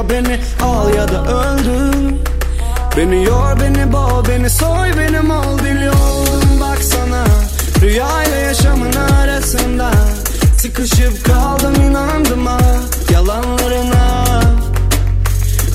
beni 0.10 0.40
al 0.64 0.94
ya 0.94 1.08
da 1.08 1.22
öldür. 1.24 2.14
Beni 2.98 3.24
yor 3.24 3.60
beni 3.60 3.94
boğ 3.94 4.24
beni 4.28 4.50
soy 4.50 4.90
benim 4.98 5.32
ol. 5.32 5.60
Deli 5.64 5.90
oldum 5.90 6.60
baksana 6.62 7.24
Rüya 7.82 8.24
ile 8.24 8.36
yaşamın 8.36 8.94
arasında 8.94 9.92
Sıkışıp 10.58 11.26
kaldım 11.26 11.76
inandım 11.90 12.46
ha. 12.46 12.60
Yalanlarına 13.14 14.24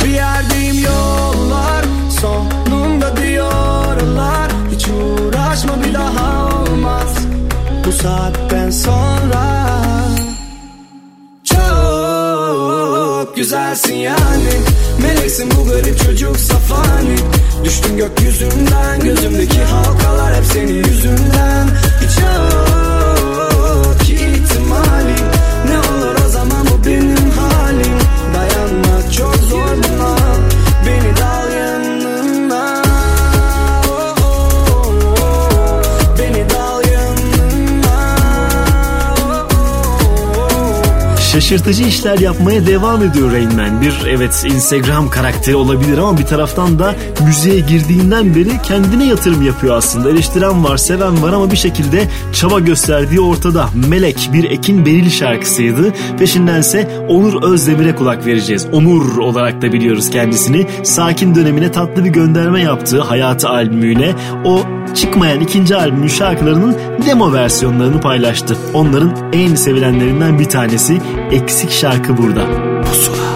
Bir 0.05 0.09
yerdeyim 0.09 0.85
yollar 0.85 1.85
sonunda 2.21 3.17
diyorlar. 3.17 4.51
Hiç 4.75 4.87
uğraşma 4.89 5.73
bir 5.85 5.95
daha 5.95 6.47
olmaz. 6.47 7.15
Bu 7.87 7.93
saatten 7.93 8.38
güzelsin 13.39 13.95
yani. 13.95 14.51
Meleksin 15.03 15.51
bu 15.51 15.65
garip 15.65 15.99
çocuk 15.99 16.41
safani. 16.41 17.17
Düştün 17.65 17.97
gökyüzünden 17.97 19.01
Gözümdeki 19.01 19.61
halkalar 19.61 20.37
hep 20.37 20.45
senin 20.45 20.85
yüzünden. 20.85 21.69
Hiç 22.01 22.19
yok 22.19 22.68
Şaşırtıcı 41.33 41.85
işler 41.85 42.19
yapmaya 42.19 42.67
devam 42.67 43.03
ediyor 43.03 43.33
Rain 43.33 43.57
Man. 43.57 43.81
Bir 43.81 43.95
evet 44.09 44.45
Instagram 44.47 45.11
karakteri 45.11 45.57
olabilir 45.57 45.99
ama 45.99 46.19
bir 46.19 46.27
taraftan 46.27 46.79
da 46.79 46.95
müziğe 47.27 47.61
girdiğinden 47.61 48.35
beri 48.35 48.63
kendine 48.63 49.07
yatırım 49.07 49.43
yapıyor 49.43 49.77
aslında. 49.77 50.11
Eleştiren 50.11 50.65
var, 50.65 50.77
seven 50.77 51.23
var 51.23 51.33
ama 51.33 51.51
bir 51.51 51.57
şekilde 51.57 52.09
çaba 52.33 52.61
gösterdiği 52.61 53.21
ortada. 53.21 53.69
Melek 53.89 54.31
bir 54.33 54.45
Ekin 54.45 54.87
Beril 54.87 55.11
şarkısıydı. 55.11 55.93
Peşindense 56.19 57.07
Onur 57.09 57.43
Özdemir'e 57.43 57.95
kulak 57.95 58.27
vereceğiz. 58.27 58.67
Onur 58.73 59.19
olarak 59.19 59.63
da 59.63 59.73
biliyoruz 59.73 60.11
kendisini. 60.11 60.67
Sakin 60.83 61.35
dönemine 61.35 61.73
tatlı 61.73 62.05
bir 62.05 62.11
gönderme 62.11 62.63
yaptığı 62.63 63.01
Hayatı 63.01 63.49
albümüyle 63.49 64.15
o 64.45 64.63
çıkmayan 64.95 65.41
ikinci 65.41 65.77
albümün 65.77 66.09
şarkılarının 66.09 66.77
demo 67.07 67.33
versiyonlarını 67.33 68.01
paylaştı. 68.01 68.57
Onların 68.75 69.13
en 69.33 69.55
sevilenlerinden 69.55 70.39
bir 70.39 70.45
tanesi 70.45 70.99
Eksik 71.33 71.71
şarkı 71.71 72.17
burada. 72.17 72.47
Pusula. 72.83 73.28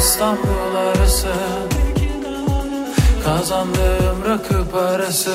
İstanbul 0.00 0.74
arası. 0.76 1.32
Kazandığım 3.24 4.24
rakı 4.28 4.70
parası. 4.70 5.34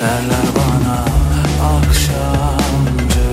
Derler 0.00 0.46
bana 0.56 1.04
akşamcı. 1.76 3.30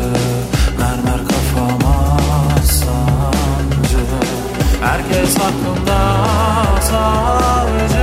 Mermer 0.79 1.21
kafama 1.27 2.17
sancı. 2.63 4.05
Herkes 4.81 5.37
hakkında 5.37 6.25
savcı 6.81 7.98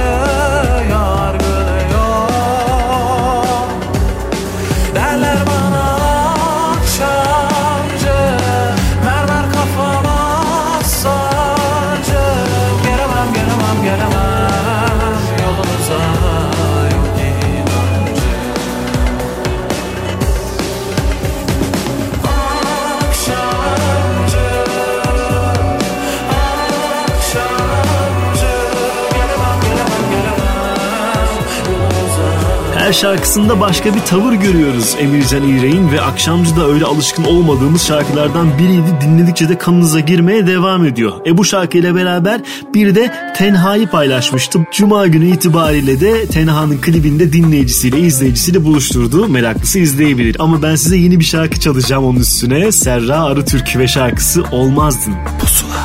Her 32.87 32.93
şarkısında 32.93 33.61
başka 33.61 33.95
bir 33.95 34.01
tavır 34.01 34.33
görüyoruz 34.33 34.97
Emircan 34.99 35.43
İğrek'in 35.43 35.93
ve 35.93 36.01
Akşamcı'da 36.01 36.67
öyle 36.67 36.85
alışkın 36.85 37.25
olmadığımız 37.25 37.87
şarkılardan 37.87 38.59
biriydi. 38.59 38.95
Dinledikçe 39.01 39.49
de 39.49 39.59
kanınıza 39.59 40.01
girmeye 40.01 40.47
devam 40.47 40.85
ediyor. 40.85 41.13
E 41.27 41.39
bu 41.39 41.45
şarkıyla 41.45 41.95
beraber 41.95 42.41
bir 42.75 42.95
de 42.95 43.33
Tenha'yı 43.37 43.87
paylaşmıştım. 43.87 44.67
Cuma 44.73 45.07
günü 45.07 45.27
itibariyle 45.27 46.01
de 46.01 46.27
Tenha'nın 46.27 46.81
klibinde 46.81 47.33
dinleyicisiyle 47.33 48.01
izleyicisiyle 48.01 48.65
buluşturdu. 48.65 49.29
Meraklısı 49.29 49.79
izleyebilir. 49.79 50.37
Ama 50.39 50.63
ben 50.63 50.75
size 50.75 50.97
yeni 50.97 51.21
bir 51.21 51.25
şarkı 51.25 51.61
çalacağım 51.61 52.05
onun 52.05 52.21
üstüne. 52.21 52.73
Serra 52.73 53.23
Arıtürk 53.23 53.77
ve 53.77 53.89
şarkısı 53.89 54.45
Olmazdın. 54.53 55.15
Pusula. 55.41 55.85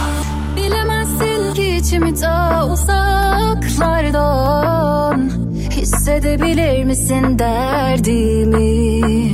Bilemezsin 0.58 1.54
ki 1.54 1.78
içimi 1.82 2.16
ta 2.16 2.68
uzaklardan 2.68 4.81
Hissedebilir 5.92 6.84
misin 6.84 7.40
derdimi 7.40 9.32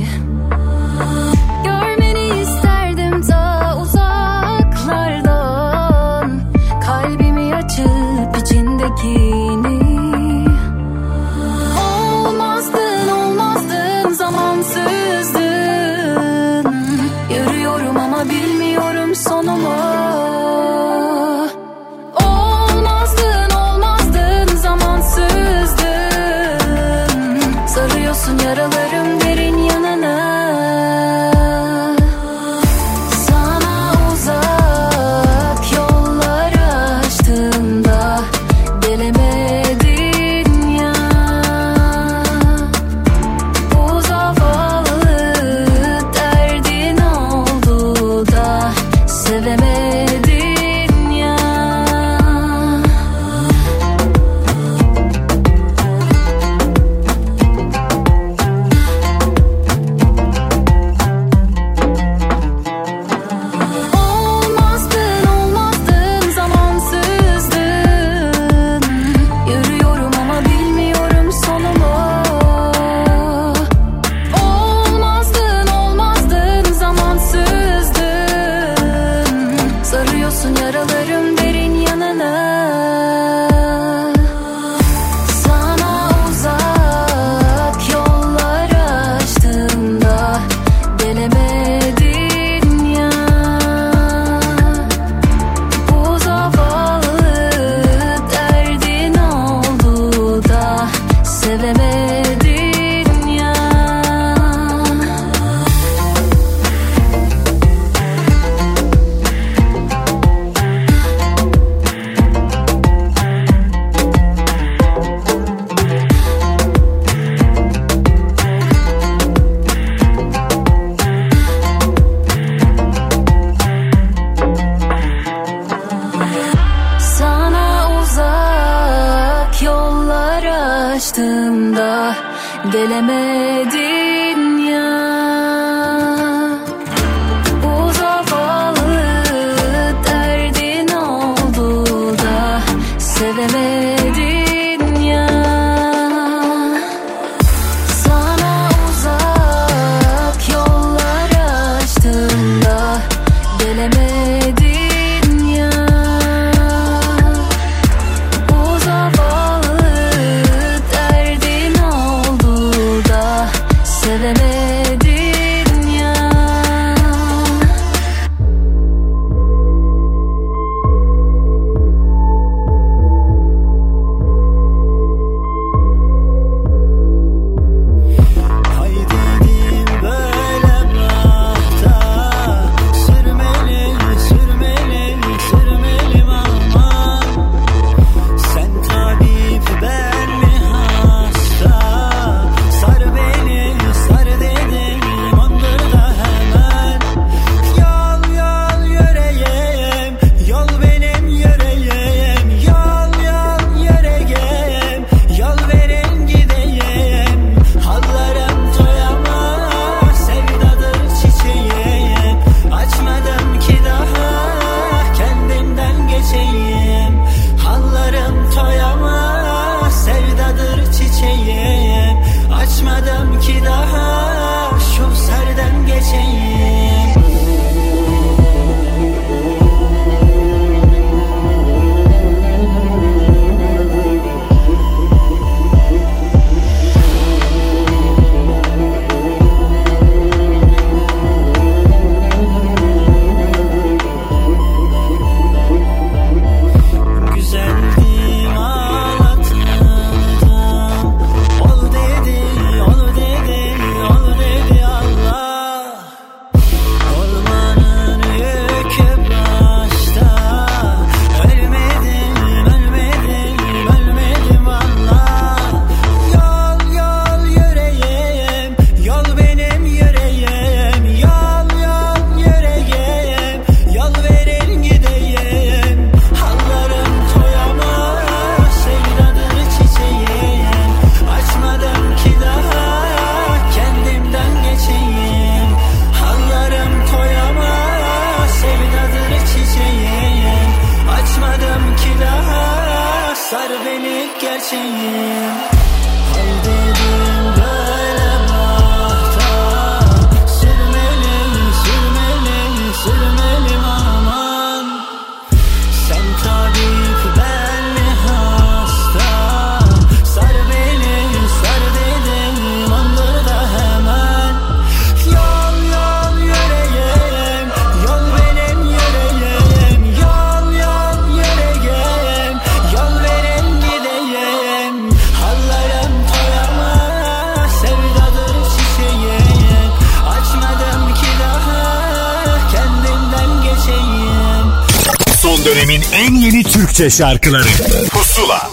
Türkçe 336.98 337.16
şarkıları 337.16 337.68
Pusula 338.10 338.70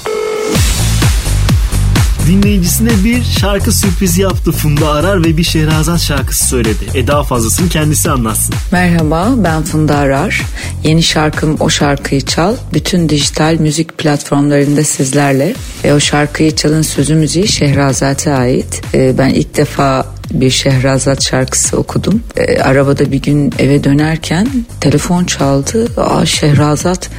Dinleyicisine 2.27 2.89
bir 3.03 3.23
şarkı 3.23 3.71
sürprizi 3.71 4.21
yaptı 4.21 4.51
Funda 4.51 4.91
Arar 4.91 5.23
ve 5.23 5.37
bir 5.37 5.43
Şehrazat 5.43 5.99
şarkısı 5.99 6.47
söyledi. 6.47 6.85
E 6.93 7.07
daha 7.07 7.23
fazlasını 7.23 7.69
kendisi 7.69 8.11
anlatsın. 8.11 8.55
Merhaba 8.71 9.33
ben 9.37 9.63
Funda 9.63 9.97
Arar. 9.97 10.41
Yeni 10.83 11.03
şarkım 11.03 11.57
O 11.59 11.69
Şarkıyı 11.69 12.21
Çal. 12.21 12.55
Bütün 12.73 13.09
dijital 13.09 13.55
müzik 13.59 13.97
platformlarında 13.97 14.83
sizlerle. 14.83 15.53
Ve 15.83 15.93
o 15.93 15.99
şarkıyı 15.99 16.55
çalın 16.55 16.81
sözü 16.81 17.15
müziği 17.15 17.47
Şehrazat'a 17.47 18.31
ait. 18.31 18.81
Ee, 18.93 19.17
ben 19.17 19.29
ilk 19.29 19.57
defa 19.57 20.05
bir 20.31 20.49
Şehrazat 20.49 21.23
şarkısı 21.23 21.77
okudum. 21.77 22.23
Ee, 22.37 22.61
arabada 22.61 23.11
bir 23.11 23.21
gün 23.21 23.53
eve 23.59 23.83
dönerken 23.83 24.47
telefon 24.81 25.23
çaldı. 25.23 25.87
Aa 25.97 26.25
Şehrazat 26.25 27.09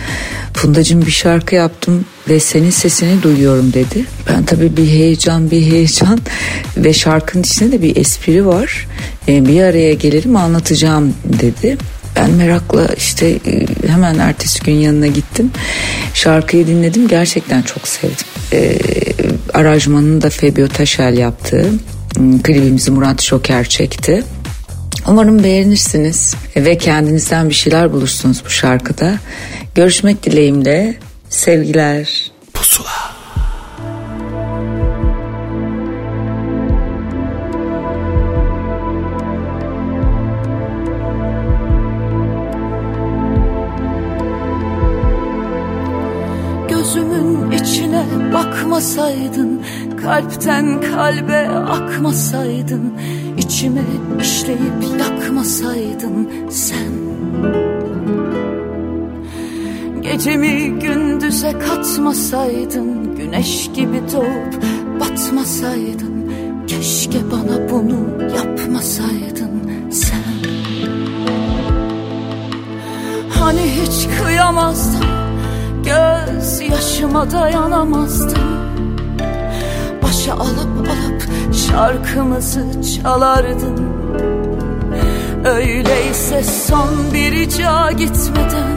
Fundacığım 0.56 1.06
bir 1.06 1.10
şarkı 1.10 1.54
yaptım 1.54 2.04
ve 2.28 2.40
senin 2.40 2.70
sesini 2.70 3.22
duyuyorum 3.22 3.72
dedi. 3.72 4.04
Ben 4.28 4.44
tabii 4.44 4.76
bir 4.76 4.86
heyecan 4.86 5.50
bir 5.50 5.62
heyecan 5.62 6.18
ve 6.76 6.92
şarkının 6.92 7.42
içinde 7.42 7.72
de 7.72 7.82
bir 7.82 7.96
espri 7.96 8.46
var. 8.46 8.86
Ee, 9.28 9.46
bir 9.46 9.62
araya 9.62 9.94
gelelim 9.94 10.36
anlatacağım 10.36 11.14
dedi. 11.24 11.78
Ben 12.16 12.30
merakla 12.30 12.86
işte 12.96 13.26
e, 13.26 13.66
hemen 13.86 14.18
ertesi 14.18 14.60
gün 14.60 14.72
yanına 14.72 15.06
gittim. 15.06 15.50
Şarkıyı 16.14 16.66
dinledim 16.66 17.08
gerçekten 17.08 17.62
çok 17.62 17.88
sevdim. 17.88 18.26
Ee, 18.52 18.78
aranjmanını 19.54 20.22
da 20.22 20.30
Fabio 20.30 20.68
Taşel 20.68 21.18
yaptı. 21.18 21.70
Hmm, 22.16 22.42
Klibimizi 22.42 22.90
Murat 22.90 23.22
Şoker 23.22 23.68
çekti. 23.68 24.24
Umarım 25.08 25.44
beğenirsiniz 25.44 26.34
ve 26.56 26.78
kendinizden 26.78 27.48
bir 27.48 27.54
şeyler 27.54 27.92
bulursunuz 27.92 28.42
bu 28.46 28.50
şarkıda. 28.50 29.18
Görüşmek 29.76 30.22
dileğimle. 30.22 30.94
Sevgiler. 31.28 32.32
Pusula 32.54 32.88
Gözümün 46.68 47.50
içine 47.50 48.04
bakmasaydın 48.34 49.62
Kalpten 50.02 50.80
kalbe 50.80 51.48
akmasaydın 51.48 52.98
içime 53.38 53.82
işleyip 54.20 55.00
yakmasaydın 55.00 56.30
sen 56.50 57.05
Gecemi 60.26 60.80
gündüze 60.80 61.58
katmasaydın 61.58 63.16
Güneş 63.16 63.70
gibi 63.74 64.02
doğup 64.12 64.62
batmasaydın 65.00 66.32
Keşke 66.66 67.18
bana 67.30 67.70
bunu 67.70 68.22
yapmasaydın 68.36 69.70
sen. 69.90 70.22
Hani 73.40 73.60
hiç 73.60 74.08
kıyamazdım 74.22 75.06
Göz 75.84 76.60
yaşıma 76.60 77.30
dayanamazdım. 77.30 78.42
Başa 80.02 80.34
alıp 80.34 80.88
alıp 80.88 81.28
şarkımızı 81.54 82.64
çalardın. 82.94 83.86
Öyleyse 85.44 86.42
son 86.44 87.14
bir 87.14 87.32
rica 87.32 87.92
gitmeden 87.92 88.75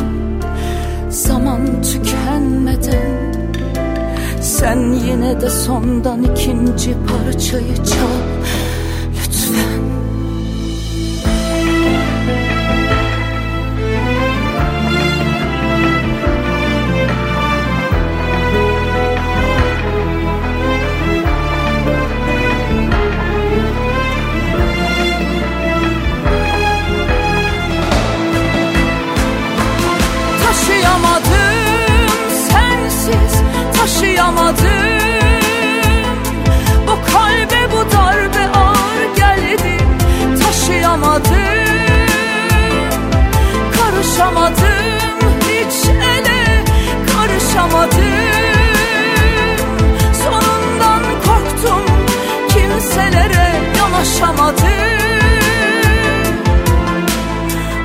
Zaman 1.19 1.81
tükenmeden 1.81 3.33
Sen 4.41 4.93
yine 4.93 5.41
de 5.41 5.49
sondan 5.49 6.23
ikinci 6.23 6.93
parçayı 6.93 7.75
çal 7.75 8.38
taşıyamadım 34.29 34.99
Bu 36.87 37.11
kalbe 37.11 37.71
bu 37.71 37.91
darbe 37.91 38.57
ağır 38.57 39.15
geldi 39.15 39.77
taşıyamadım 40.43 41.29
Karışamadım 43.77 45.19
hiç 45.41 45.89
ele 45.89 46.63
karışamadım. 47.13 47.99
Sonundan 50.23 51.01
korktum 51.25 51.85
kimselere 52.49 53.61
yanaşamadım. 53.77 54.69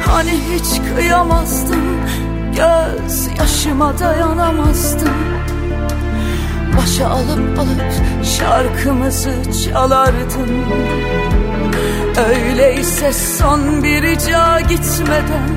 Hani 0.07 0.31
hiç 0.31 0.81
kıyamazdım 0.97 1.85
Göz 2.57 3.29
yaşıma 3.39 3.99
dayanamazdım 3.99 5.54
Başa 6.85 7.09
alıp 7.09 7.59
alıp 7.59 7.83
şarkımızı 8.25 9.33
çalardın. 9.65 10.65
Öyleyse 12.29 13.13
son 13.13 13.83
bir 13.83 14.03
rica 14.03 14.61
gitmeden 14.61 15.51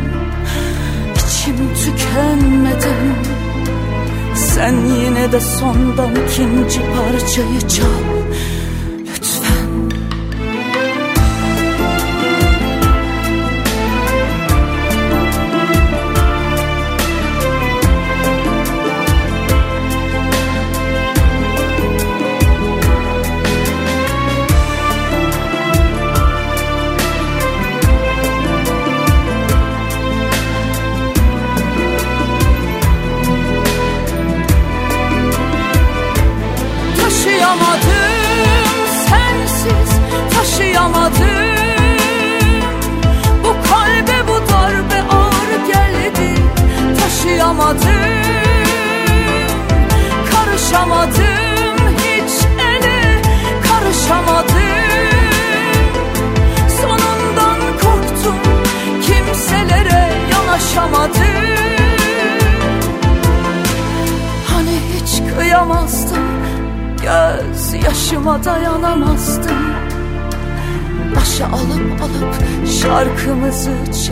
içim 1.16 1.58
tükenmeden 1.76 3.16
Sen 4.36 4.74
yine 4.86 5.32
de 5.32 5.40
sondan 5.40 6.12
ikinci 6.16 6.80
parçayı 6.80 7.60
çal 7.60 8.07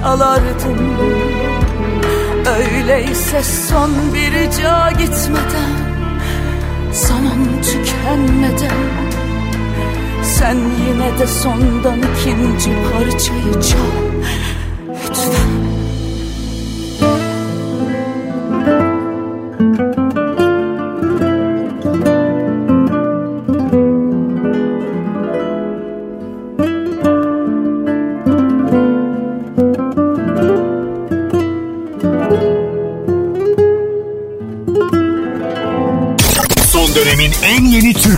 çalardım 0.06 0.98
Öyleyse 2.58 3.44
son 3.44 3.92
bir 4.14 4.32
rica 4.32 4.92
gitmeden 4.92 5.76
Zaman 6.92 7.62
tükenmeden 7.62 8.86
Sen 10.24 10.58
yine 10.88 11.20
de 11.20 11.28
sondan 11.28 12.00
ikinci 12.00 12.70
parçayı 12.94 13.54
çal. 13.54 13.96
Lütfen 14.90 15.65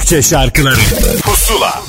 Türkçe 0.08 0.30
şarkıları. 0.30 0.76
Pusula. 1.24 1.82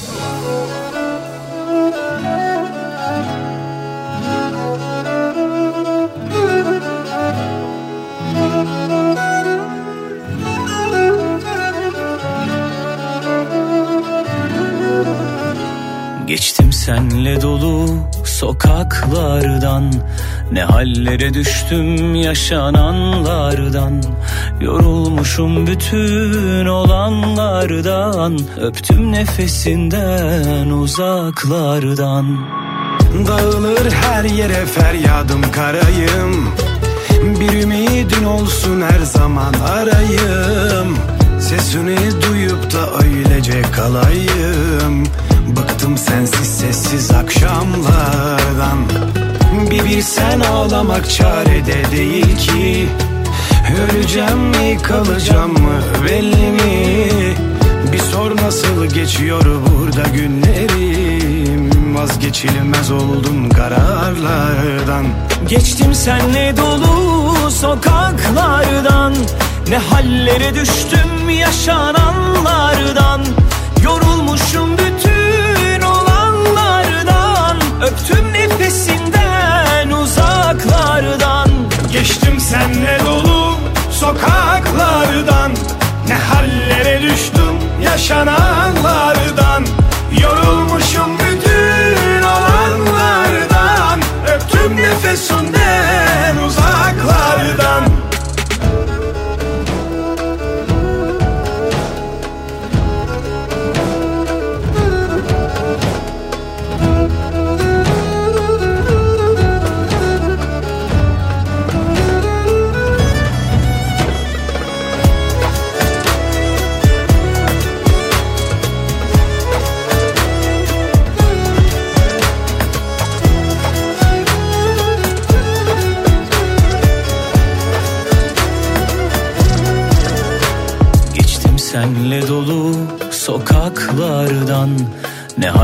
Geçtim 16.27 16.73
senle 16.73 17.43
dolu 17.43 17.87
sokaklardan. 18.25 19.93
Ne 20.53 20.62
hallere 20.62 21.35
düştüm 21.35 22.14
yaşananlardan 22.14 24.03
Yorulmuşum 24.61 25.67
bütün 25.67 26.67
olanlardan 26.67 28.39
Öptüm 28.61 29.13
nefesinden 29.13 30.71
uzaklardan. 30.71 32.39
Dağılır 33.27 33.93
her 33.93 34.25
yere 34.25 34.67
feryadım 34.67 35.43
karayım. 35.53 36.49
Bir 37.41 37.63
ümidin 37.63 38.25
olsun 38.25 38.81
her 38.81 39.01
zaman 39.01 39.55
arayım. 39.55 40.97
Sesini 41.41 41.97
duyup 42.23 42.73
da 42.73 43.05
öylece 43.05 43.63
kalayım. 43.63 45.07
Bıktım 45.57 45.99
sensiz 45.99 46.47
sessiz 46.47 47.11
akşamlardan. 47.11 48.79
Bir 49.71 49.85
bilsen 49.85 50.41
ağlamak 50.41 51.11
çarede 51.11 51.91
değil 51.93 52.37
ki 52.37 52.89
Öleceğim 53.79 54.39
mi 54.39 54.79
kalacağım 54.83 55.53
mı 55.53 55.83
belli 56.07 56.51
mi? 56.51 57.18
Bir 57.93 57.99
sor 57.99 58.37
nasıl 58.37 58.87
geçiyor 58.87 59.45
burada 59.45 60.09
günlerim? 60.09 61.97
Vazgeçilmez 61.97 62.91
oldum 62.91 63.51
kararlardan. 63.51 65.07
Geçtim 65.49 65.95
senle 65.95 66.57
dolu 66.57 67.51
sokaklardan. 67.51 69.14
Ne 69.68 69.79
hallere 69.79 70.55
düştüm 70.55 71.31
yaşananlardan. 71.41 73.20
Yorulmuşum 73.85 74.68
bütün 74.72 75.83
olanlardan. 75.83 77.57
Öptüm 77.83 78.33
nefesinden 78.33 79.91
uzaklardan. 79.91 81.49
Geçtim 81.93 82.41
senle 82.41 82.99
dolu 83.07 83.68
sokaklardan 84.01 85.53
Ne 86.09 86.14
hallere 86.14 87.03
düştüm 87.03 87.59
yaşananlardan. 87.82 89.66
Yorulmuşum 90.22 91.18
bütün 91.18 92.22
olanlardan 92.22 94.01
Öptüm 94.34 94.76
nefesinden 94.76 96.36
uzaklardan 96.46 97.97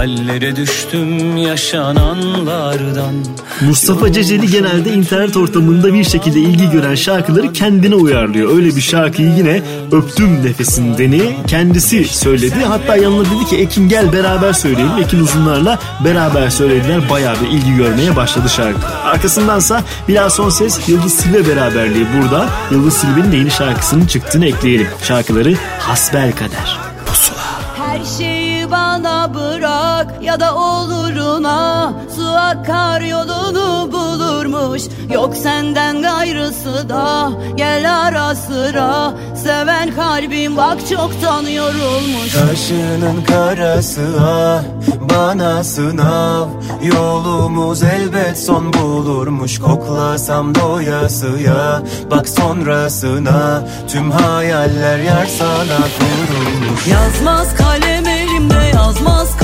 hallere 0.04 0.56
düştüm 0.56 1.36
yaşananlardan 1.36 3.14
Mustafa 3.60 4.12
Ceceli 4.12 4.50
genelde 4.50 4.92
internet 4.92 5.36
ortamında 5.36 5.94
bir 5.94 6.04
şekilde 6.04 6.40
ilgi 6.40 6.70
gören 6.70 6.94
şarkıları 6.94 7.52
kendine 7.52 7.94
uyarlıyor. 7.94 8.56
Öyle 8.56 8.76
bir 8.76 8.80
şarkıyı 8.80 9.28
yine 9.28 9.62
Öptüm 9.92 10.46
Nefesindeni 10.46 11.36
kendisi 11.46 12.04
söyledi. 12.04 12.64
Hatta 12.68 12.96
yanına 12.96 13.24
dedi 13.24 13.44
ki 13.50 13.56
Ekin 13.56 13.88
gel 13.88 14.12
beraber 14.12 14.52
söyleyelim. 14.52 14.98
Ekin 15.02 15.20
Uzunlar'la 15.20 15.78
beraber 16.04 16.50
söylediler. 16.50 17.10
Bayağı 17.10 17.36
bir 17.40 17.48
ilgi 17.48 17.76
görmeye 17.76 18.16
başladı 18.16 18.48
şarkı. 18.48 18.86
Arkasındansa 19.04 19.82
biraz 20.08 20.34
son 20.34 20.50
ses 20.50 20.88
Yıldız 20.88 21.14
Silve 21.14 21.48
beraberliği 21.48 22.06
burada. 22.16 22.48
Yıldız 22.70 22.94
Silve'nin 22.94 23.32
de 23.32 23.36
yeni 23.36 23.50
şarkısının 23.50 24.06
çıktığını 24.06 24.46
ekleyelim. 24.46 24.86
Şarkıları 25.02 25.54
Hasbel 25.78 26.32
Kader. 26.32 26.78
Her 27.76 28.04
bana 28.70 29.34
bırak 29.34 30.22
ya 30.22 30.40
da 30.40 30.54
oluruna 30.54 31.92
Su 32.16 32.28
akar 32.28 33.00
yolunu 33.00 33.92
bulurmuş. 33.92 34.82
Yok 35.14 35.36
senden 35.36 36.02
gayrısı 36.02 36.88
da 36.88 37.30
gel 37.54 38.00
ara 38.06 38.34
sıra. 38.34 39.12
Seven 39.44 39.94
kalbim 39.94 40.56
bak 40.56 40.78
çoktan 40.88 41.42
yorulmuş. 41.42 42.32
Kaşının 42.34 43.24
karası 43.28 44.02
ah 44.20 44.62
bana 45.10 45.64
sınav. 45.64 46.48
Yolumuz 46.82 47.82
elbet 47.82 48.38
son 48.38 48.72
bulurmuş 48.72 49.58
Koklasam 49.58 50.54
doyasıya 50.54 51.82
bak 52.10 52.28
sonrasına 52.28 53.62
Tüm 53.88 54.10
hayaller 54.10 54.98
yer 54.98 55.26
sana 55.26 55.78
kurulmuş. 55.98 56.86
Yazmaz 56.86 57.54
kalem 57.56 57.93
elimde 58.34 58.70
yazmaz 58.74 59.43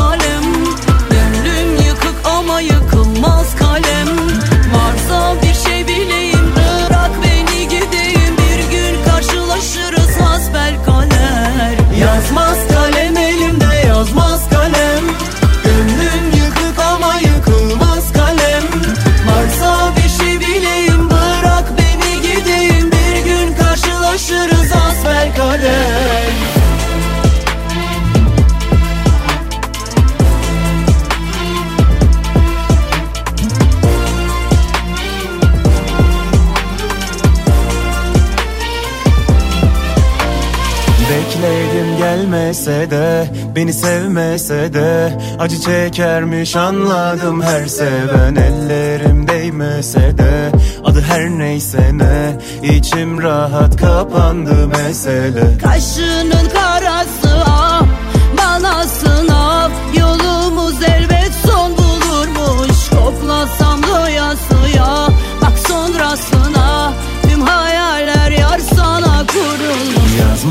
gelmese 42.50 42.90
de 42.90 43.30
Beni 43.56 43.72
sevmese 43.72 44.74
de 44.74 45.18
Acı 45.38 45.60
çekermiş 45.60 46.56
anladım 46.56 47.42
her 47.42 47.66
seven. 47.66 48.34
Ellerim 48.34 49.28
değmese 49.28 50.18
de 50.18 50.52
Adı 50.84 51.00
her 51.00 51.30
neyse 51.30 51.90
ne 51.92 52.36
içim 52.62 53.22
rahat 53.22 53.76
kapandı 53.76 54.68
mesele. 54.68 55.58
Kaşının 55.62 56.48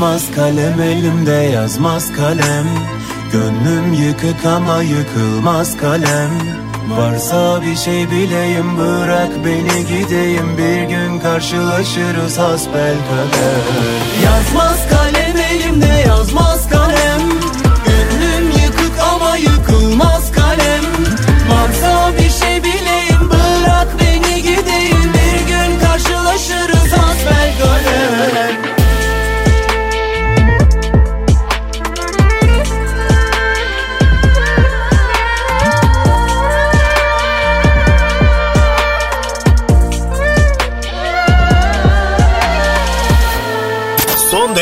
yazmaz 0.00 0.30
kalem 0.34 0.80
elimde 0.80 1.30
yazmaz 1.30 2.12
kalem. 2.12 2.66
Gönlüm 3.32 3.92
yıkık 3.92 4.46
ama 4.46 4.82
yıkılmaz 4.82 5.76
kalem. 5.76 6.30
Varsa 6.90 7.62
bir 7.62 7.76
şey 7.76 8.10
bileyim 8.10 8.78
bırak 8.78 9.30
beni 9.44 9.86
gideyim. 9.86 10.58
Bir 10.58 10.82
gün 10.82 11.18
karşılaşırız 11.18 12.38
hasbel 12.38 12.94
kader. 13.08 13.60
Yazmaz 14.24 14.69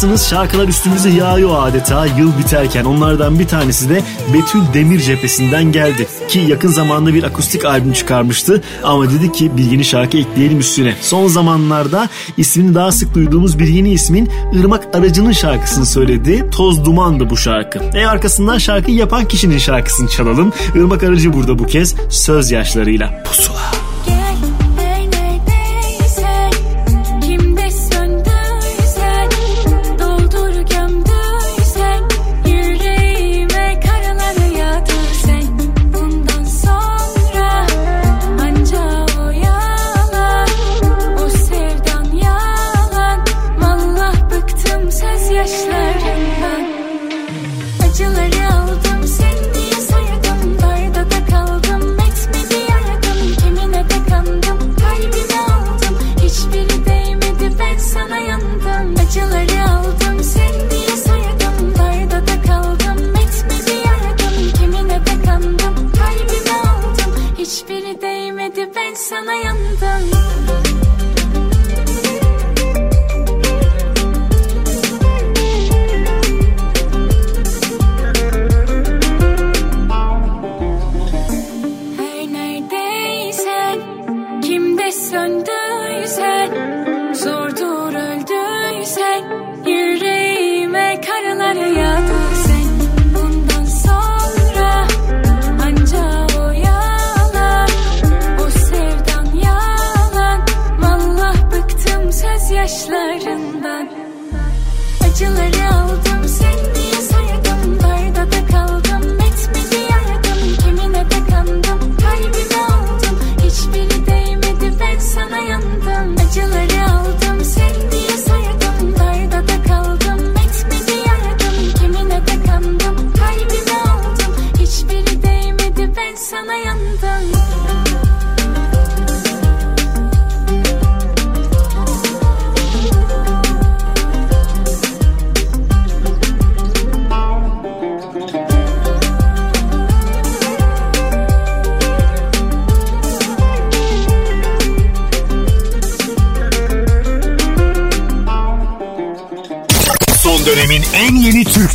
Pusuladasınız 0.00 0.30
şarkılar 0.30 0.68
üstümüze 0.68 1.10
yağıyor 1.10 1.68
adeta 1.68 2.06
yıl 2.06 2.38
biterken 2.38 2.84
onlardan 2.84 3.38
bir 3.38 3.48
tanesi 3.48 3.88
de 3.88 4.02
Betül 4.34 4.60
Demir 4.74 5.00
cephesinden 5.00 5.72
geldi 5.72 6.08
ki 6.28 6.38
yakın 6.38 6.68
zamanda 6.68 7.14
bir 7.14 7.22
akustik 7.22 7.64
albüm 7.64 7.92
çıkarmıştı 7.92 8.62
ama 8.82 9.10
dedi 9.10 9.32
ki 9.32 9.56
bir 9.56 9.64
yeni 9.64 9.84
şarkı 9.84 10.18
ekleyelim 10.18 10.58
üstüne. 10.58 10.94
Son 11.00 11.26
zamanlarda 11.26 12.08
ismini 12.36 12.74
daha 12.74 12.92
sık 12.92 13.14
duyduğumuz 13.14 13.58
bir 13.58 13.68
yeni 13.68 13.90
ismin 13.90 14.30
Irmak 14.52 14.96
Aracı'nın 14.96 15.32
şarkısını 15.32 15.86
söyledi. 15.86 16.50
Toz 16.50 16.84
Duman'dı 16.84 17.30
bu 17.30 17.36
şarkı. 17.36 17.78
E 17.78 18.06
arkasından 18.06 18.58
şarkıyı 18.58 18.96
yapan 18.96 19.28
kişinin 19.28 19.58
şarkısını 19.58 20.08
çalalım. 20.08 20.52
Irmak 20.74 21.02
Aracı 21.02 21.32
burada 21.32 21.58
bu 21.58 21.66
kez 21.66 21.94
söz 22.10 22.50
yaşlarıyla. 22.50 23.22
Pusula. 23.24 23.89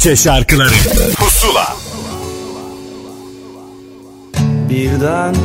Türkçe 0.05 0.23
şarkıları. 0.23 0.73
Pusula. 1.17 1.77
Birden 4.69 5.35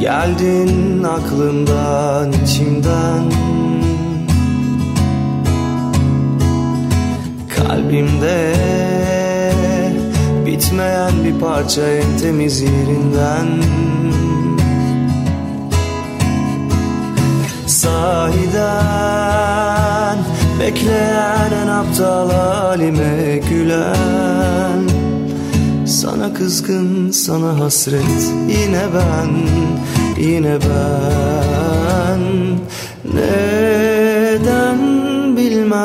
geldin 0.00 1.02
aklımdan 1.02 2.32
içimden. 2.32 3.32
Kalbimde 7.56 8.54
bitmeyen 10.46 11.12
bir 11.24 11.40
parça 11.40 11.82
en 11.82 12.18
temiz 12.18 12.60
yerinden 12.60 13.46
kızgın, 26.34 27.10
sana 27.10 27.60
hasret. 27.60 28.32
Yine 28.48 28.82
ben, 28.94 29.30
yine 30.22 30.58
ben. 30.60 32.20
Neden 33.14 34.78
bilmem? 35.36 35.84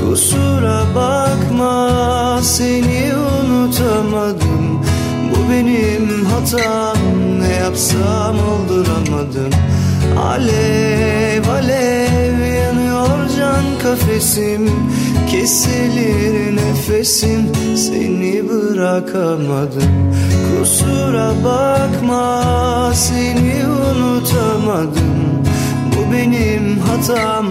Kusura 0.00 0.82
bakma 0.94 2.40
seni 2.42 3.12
unutamadım. 3.16 4.84
Bu 5.30 5.36
benim 5.52 6.24
hatam 6.24 6.98
Ne 7.40 7.52
yapsam 7.52 8.36
olduramadım. 8.38 9.50
Alev 10.18 11.48
alev 11.48 12.38
yanıyor 12.54 13.18
can 13.38 13.64
kafesim 13.82 14.70
Kesilir 15.30 16.56
nefesim 16.56 17.52
seni 17.76 18.48
bırakamadım. 18.48 20.12
Kusura 20.60 21.32
bakma 21.44 22.92
seni 22.94 23.54
unutamadım. 23.66 25.42
Bu 25.92 26.12
benim 26.12 26.78
hatam 26.78 27.46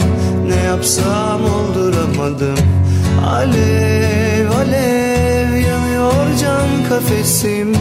ne 0.48 0.56
yapsam 0.56 1.42
olduramadım. 1.44 2.66
Alev 3.28 4.50
alev 4.52 5.56
yanıyor 5.56 6.38
can 6.42 6.90
kafesim. 6.90 7.76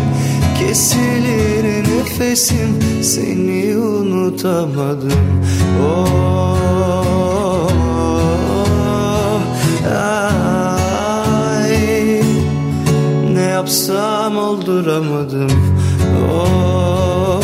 Kesilir 0.59 1.65
nefesim 1.65 3.03
seni 3.03 3.77
unutamadım. 3.77 5.45
Oh, 5.87 7.71
yapsam 13.65 14.37
olduramadım. 14.37 15.51
Oh, 16.33 17.41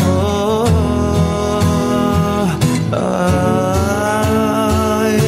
ay, 2.93 5.19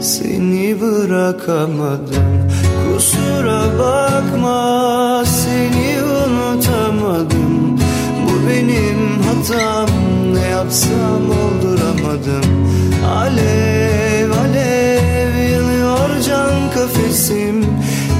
seni 0.00 0.80
bırakamadım. 0.80 2.48
Kusura 2.84 3.62
bakma 3.78 5.24
seni 5.24 6.02
unutamadım. 6.02 7.78
Bu 8.24 8.48
benim 8.48 9.22
hatam 9.22 9.88
ne 10.34 10.46
yapsam 10.48 11.22
olduramadım. 11.30 12.44
Alev 13.16 14.30
alev 14.30 15.50
yanıyor 15.52 16.20
can 16.28 16.70
kafesim. 16.74 17.66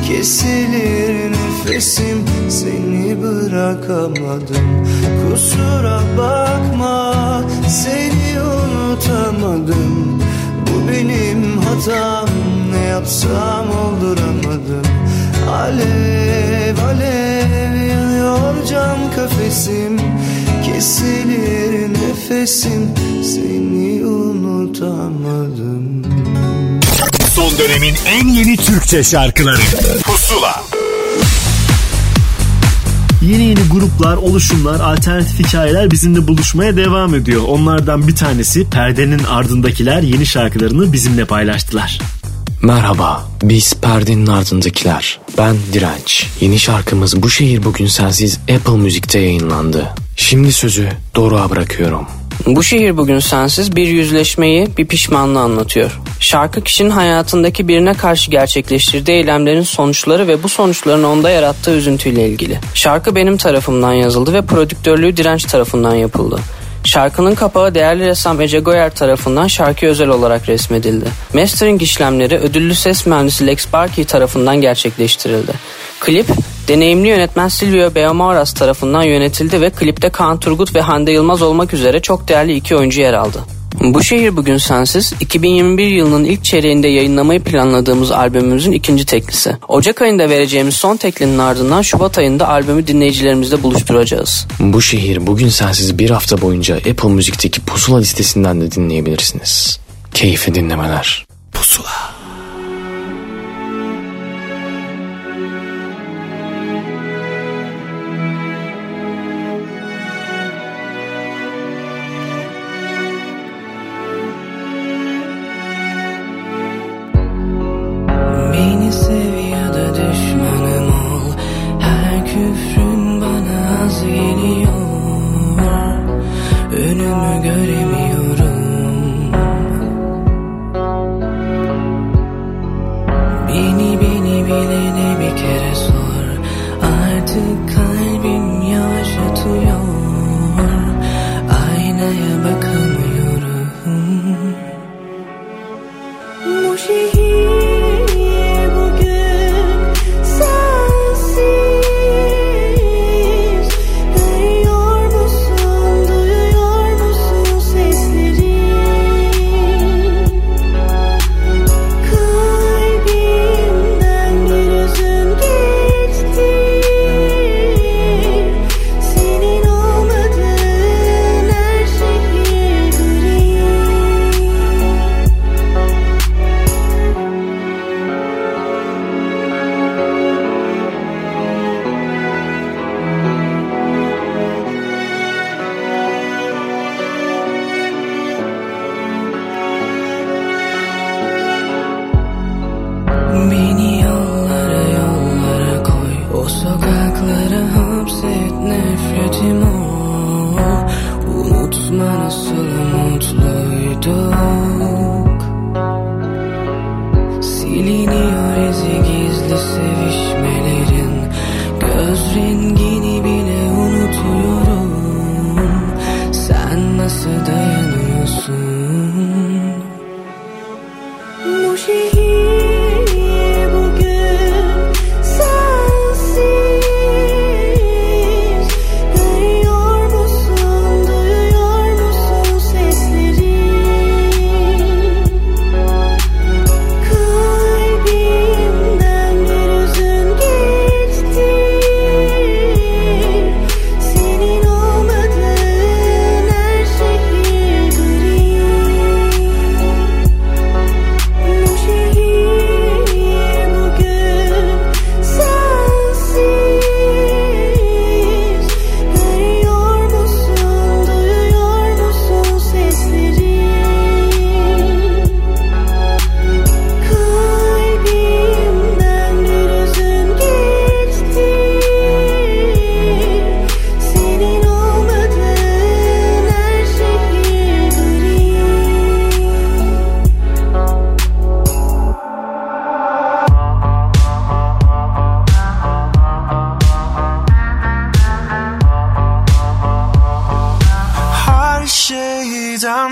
Kesilir 0.08 1.32
nefesim 1.66 2.24
seni 2.48 3.22
bırakamadım. 3.22 4.86
Kusura 5.22 6.00
bakma 6.18 7.14
seni 7.68 8.40
unutamadım. 8.40 10.22
Bu 10.66 10.88
benim 10.88 11.58
hatam 11.58 12.28
ne 12.72 12.78
yapsam 12.86 13.66
olduramadım. 13.70 14.86
Alev 15.52 16.78
alev 16.88 17.76
yanıyor 17.88 18.66
can 18.70 18.98
kafesim. 19.16 20.00
Kesilir 20.64 21.88
nefesim 21.88 22.90
seni 23.22 24.06
unutamadım. 24.06 26.02
Son 27.34 27.58
dönemin 27.58 27.94
en 28.06 28.28
yeni 28.28 28.56
Türkçe 28.56 29.04
şarkıları. 29.04 29.60
Pusula 30.04 30.71
Yeni 33.22 33.42
yeni 33.42 33.60
gruplar, 33.70 34.16
oluşumlar, 34.16 34.80
alternatif 34.80 35.38
hikayeler 35.38 35.90
bizimle 35.90 36.28
buluşmaya 36.28 36.76
devam 36.76 37.14
ediyor. 37.14 37.42
Onlardan 37.48 38.08
bir 38.08 38.16
tanesi 38.16 38.70
Perdenin 38.70 39.24
Ardındakiler 39.24 40.02
yeni 40.02 40.26
şarkılarını 40.26 40.92
bizimle 40.92 41.24
paylaştılar. 41.24 41.98
Merhaba, 42.62 43.28
biz 43.42 43.74
Perdenin 43.74 44.26
Ardındakiler. 44.26 45.20
Ben 45.38 45.56
Direnç. 45.72 46.26
Yeni 46.40 46.58
şarkımız 46.58 47.22
Bu 47.22 47.30
Şehir 47.30 47.64
Bugün 47.64 47.86
Sensiz 47.86 48.38
Apple 48.38 48.76
Müzik'te 48.76 49.18
yayınlandı. 49.18 49.88
Şimdi 50.16 50.52
sözü 50.52 50.88
Doruk'a 51.16 51.50
bırakıyorum. 51.50 52.06
Bu 52.46 52.62
şehir 52.62 52.96
bugün 52.96 53.18
sensiz 53.18 53.76
bir 53.76 53.86
yüzleşmeyi, 53.86 54.68
bir 54.78 54.86
pişmanlığı 54.86 55.40
anlatıyor. 55.40 56.00
Şarkı 56.20 56.60
kişinin 56.60 56.90
hayatındaki 56.90 57.68
birine 57.68 57.94
karşı 57.94 58.30
gerçekleştirdiği 58.30 59.16
eylemlerin 59.16 59.62
sonuçları 59.62 60.28
ve 60.28 60.42
bu 60.42 60.48
sonuçların 60.48 61.04
onda 61.04 61.30
yarattığı 61.30 61.70
üzüntüyle 61.70 62.28
ilgili. 62.28 62.58
Şarkı 62.74 63.16
benim 63.16 63.36
tarafımdan 63.36 63.92
yazıldı 63.92 64.32
ve 64.32 64.42
prodüktörlüğü 64.42 65.16
Direnç 65.16 65.44
tarafından 65.44 65.94
yapıldı. 65.94 66.38
Şarkının 66.84 67.34
kapağı 67.34 67.74
değerli 67.74 68.06
ressam 68.06 68.40
Ece 68.40 68.58
Goyer 68.58 68.94
tarafından 68.94 69.46
şarkı 69.46 69.86
özel 69.86 70.08
olarak 70.08 70.48
resmedildi. 70.48 71.04
Mastering 71.34 71.82
işlemleri 71.82 72.38
ödüllü 72.38 72.74
ses 72.74 73.06
mühendisi 73.06 73.46
Lex 73.46 73.72
Barkey 73.72 74.04
tarafından 74.04 74.60
gerçekleştirildi. 74.60 75.52
Klip 76.00 76.26
deneyimli 76.68 77.08
yönetmen 77.08 77.48
Silvio 77.48 77.94
Beaumaras 77.94 78.52
tarafından 78.52 79.02
yönetildi 79.02 79.60
ve 79.60 79.70
klipte 79.70 80.10
Kaan 80.10 80.40
Turgut 80.40 80.74
ve 80.74 80.80
Hande 80.80 81.12
Yılmaz 81.12 81.42
olmak 81.42 81.74
üzere 81.74 82.00
çok 82.00 82.28
değerli 82.28 82.56
iki 82.56 82.76
oyuncu 82.76 83.00
yer 83.00 83.14
aldı. 83.14 83.38
Bu 83.80 84.02
şehir 84.02 84.36
bugün 84.36 84.56
sensiz 84.56 85.12
2021 85.20 85.86
yılının 85.86 86.24
ilk 86.24 86.44
çeyreğinde 86.44 86.88
yayınlamayı 86.88 87.40
planladığımız 87.40 88.10
albümümüzün 88.10 88.72
ikinci 88.72 89.06
teklisi. 89.06 89.56
Ocak 89.68 90.02
ayında 90.02 90.30
vereceğimiz 90.30 90.74
son 90.74 90.96
teklinin 90.96 91.38
ardından 91.38 91.82
Şubat 91.82 92.18
ayında 92.18 92.48
albümü 92.48 92.86
dinleyicilerimizle 92.86 93.62
buluşturacağız. 93.62 94.46
Bu 94.60 94.82
şehir 94.82 95.26
bugün 95.26 95.48
sensiz 95.48 95.98
bir 95.98 96.10
hafta 96.10 96.40
boyunca 96.40 96.76
Apple 96.76 97.08
Müzik'teki 97.08 97.60
pusula 97.60 97.98
listesinden 97.98 98.60
de 98.60 98.70
dinleyebilirsiniz. 98.72 99.80
Keyifli 100.14 100.54
dinlemeler. 100.54 101.26
Pusula 101.52 102.21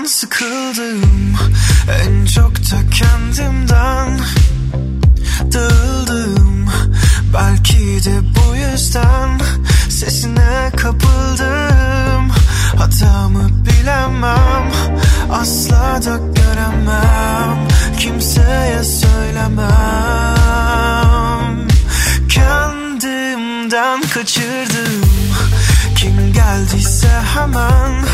şeyden 0.01 0.05
sıkıldım. 0.05 1.35
En 2.03 2.25
çok 2.25 2.55
da 2.55 2.89
kendimden 2.93 4.19
Dağıldım. 5.53 6.69
Belki 7.33 8.03
de 8.03 8.21
bu 8.35 8.55
yüzden 8.55 9.39
Sesine 9.89 10.71
kapıldım. 10.77 12.31
Hatamı 12.77 13.49
bilemem 13.65 14.71
Asla 15.31 15.99
da 16.05 16.17
göremem. 16.17 17.67
Kimseye 17.99 18.83
söylemem. 18.83 19.67
Kendimden 22.29 24.01
kaçırdım. 24.01 25.01
Kim 25.95 26.33
geldiyse 26.33 27.09
hemen 27.35 28.05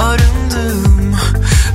Arındım 0.00 1.16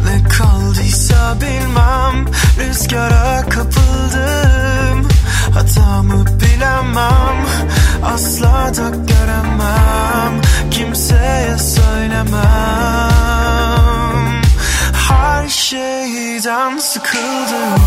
Ne 0.06 0.24
kaldıysa 0.30 1.36
bilmem 1.42 2.26
Rüzgara 2.60 3.42
kapıldım. 3.50 5.08
Hatamı 5.54 6.26
bilemem 6.26 7.46
Asla 8.04 8.72
da 8.76 8.90
göremem 8.90 10.42
Kimseye 10.72 11.58
söylemem. 11.58 12.42
Her 15.10 15.50
şeyden 15.50 16.78
sıkıldım. 16.78 17.82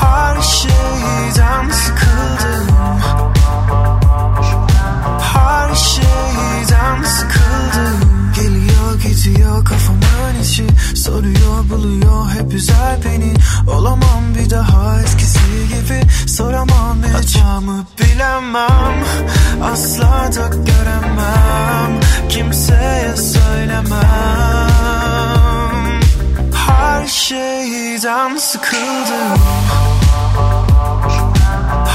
Her 0.00 0.42
şeyden 0.42 1.70
sıkıldım 1.70 2.73
her 5.74 5.78
şeyden 5.78 7.02
sıkıldım. 7.02 8.32
Geliyor 8.36 9.00
gidiyor 9.02 9.64
kafamın 9.64 10.42
içi 10.42 10.66
Soruyor 10.96 11.70
buluyor 11.70 12.30
hep 12.30 12.54
üzer 12.54 12.98
beni. 13.04 13.34
Olamam 13.68 14.34
bir 14.38 14.50
daha 14.50 15.02
eskisi 15.02 15.38
gibi. 15.68 16.28
Soramam 16.28 16.98
hiç 17.22 17.36
Hatamı 17.36 17.86
bilemem. 18.00 19.04
Asla 19.72 20.30
da 20.34 20.48
göremem. 20.48 22.00
Kimseye 22.28 23.16
söylemem. 23.16 24.00
Her 26.54 27.06
şeyden 27.06 28.36
sıkıldım. 28.36 29.40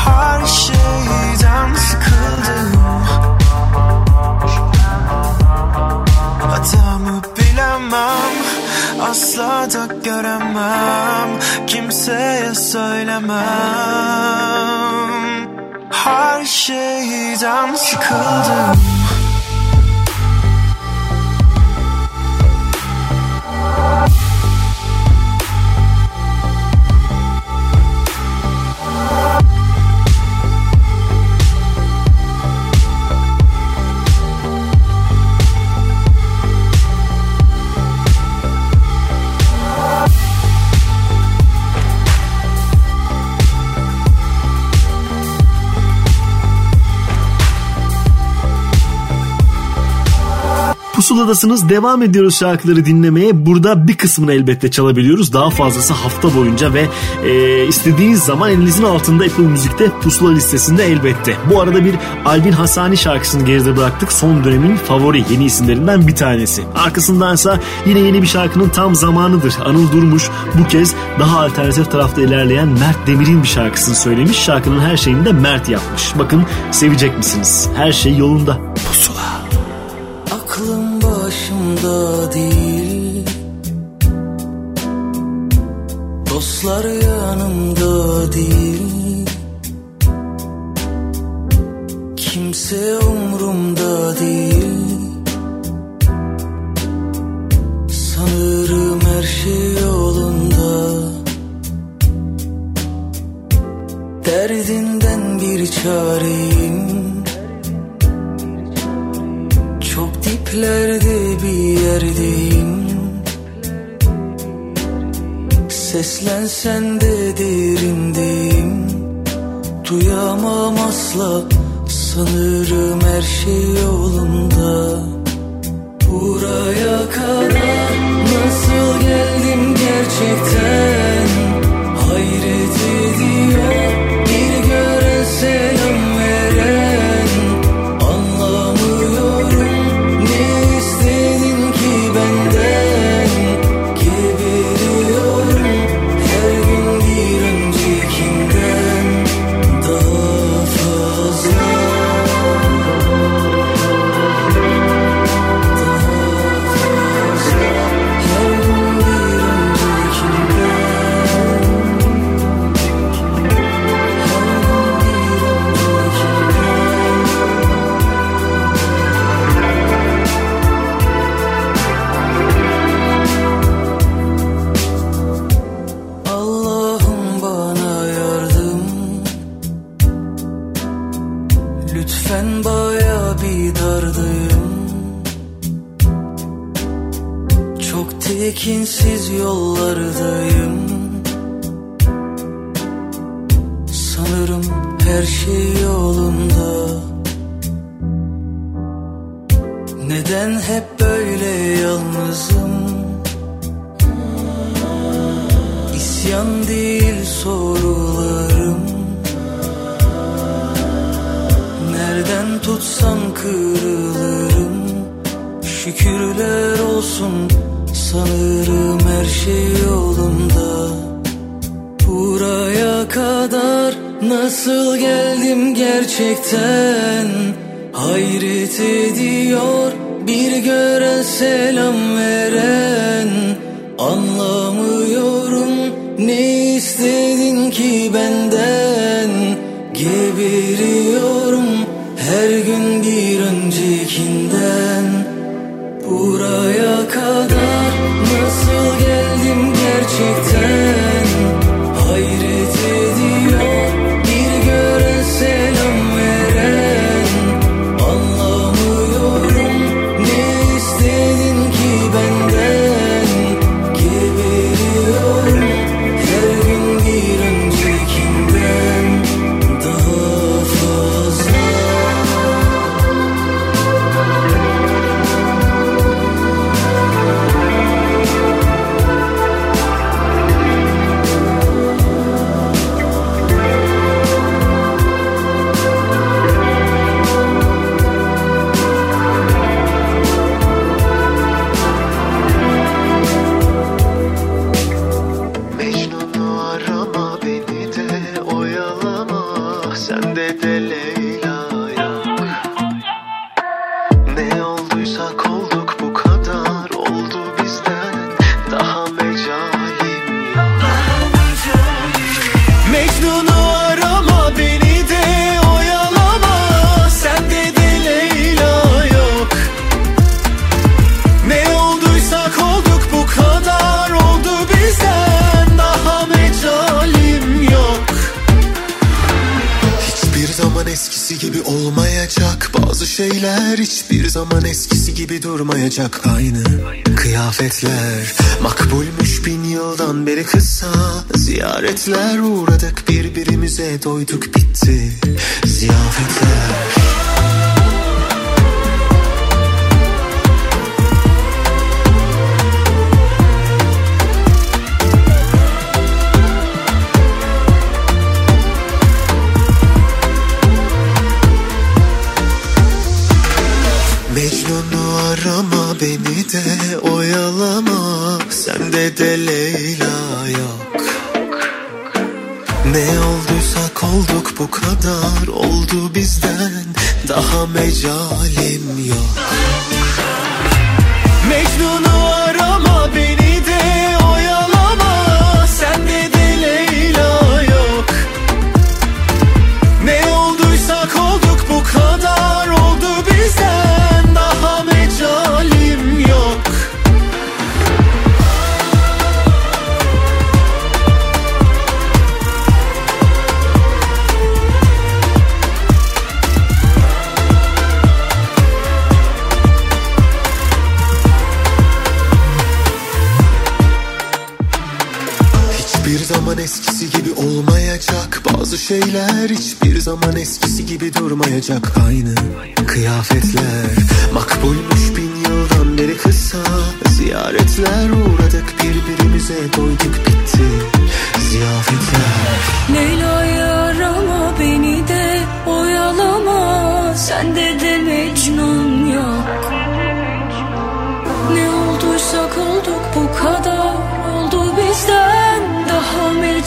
Her 0.05 0.45
şeyden 0.45 1.75
sıkıldım 1.75 2.78
bilemem 7.89 8.33
Asla 9.01 9.67
da 9.73 9.87
göremem 10.03 11.29
Kimseye 11.67 12.55
söylemem. 12.55 13.39
Her 15.91 16.45
şeyden 16.45 17.75
sıkıldım 17.75 18.81
Pusuladasınız 50.99 51.69
devam 51.69 52.03
ediyoruz 52.03 52.37
şarkıları 52.37 52.85
dinlemeye. 52.85 53.45
Burada 53.45 53.87
bir 53.87 53.97
kısmını 53.97 54.33
elbette 54.33 54.71
çalabiliyoruz. 54.71 55.33
Daha 55.33 55.49
fazlası 55.49 55.93
hafta 55.93 56.35
boyunca 56.35 56.73
ve 56.73 56.87
e, 57.25 57.67
istediğiniz 57.67 58.23
zaman 58.23 58.51
elinizin 58.51 58.83
altında 58.83 59.23
Apple 59.23 59.43
Müzik'te 59.43 59.91
pusula 60.01 60.31
listesinde 60.31 60.85
elbette. 60.85 61.37
Bu 61.49 61.61
arada 61.61 61.85
bir 61.85 61.95
Albin 62.25 62.51
Hasani 62.51 62.97
şarkısını 62.97 63.45
geride 63.45 63.77
bıraktık. 63.77 64.11
Son 64.11 64.43
dönemin 64.43 64.75
favori 64.75 65.23
yeni 65.31 65.45
isimlerinden 65.45 66.07
bir 66.07 66.15
tanesi. 66.15 66.63
Arkasındansa 66.75 67.59
yine 67.85 67.99
yeni 67.99 68.21
bir 68.21 68.27
şarkının 68.27 68.69
tam 68.69 68.95
zamanıdır. 68.95 69.53
Anıl 69.65 69.91
Durmuş 69.91 70.29
bu 70.59 70.67
kez 70.67 70.95
daha 71.19 71.39
alternatif 71.39 71.91
tarafta 71.91 72.21
ilerleyen 72.21 72.67
Mert 72.67 73.07
Demir'in 73.07 73.43
bir 73.43 73.47
şarkısını 73.47 73.95
söylemiş. 73.95 74.37
Şarkının 74.37 74.79
her 74.79 74.97
şeyini 74.97 75.25
de 75.25 75.31
Mert 75.31 75.69
yapmış. 75.69 76.13
Bakın 76.19 76.45
sevecek 76.71 77.17
misiniz? 77.17 77.69
Her 77.75 77.91
şey 77.91 78.17
yolunda. 78.17 78.57
Pusula. 78.87 79.48
Başımda 81.84 82.34
değil. 82.34 83.25
Dostlar 86.30 86.86
yanımda 86.86 88.34
değil 88.34 89.18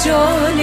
joy. 0.04 0.61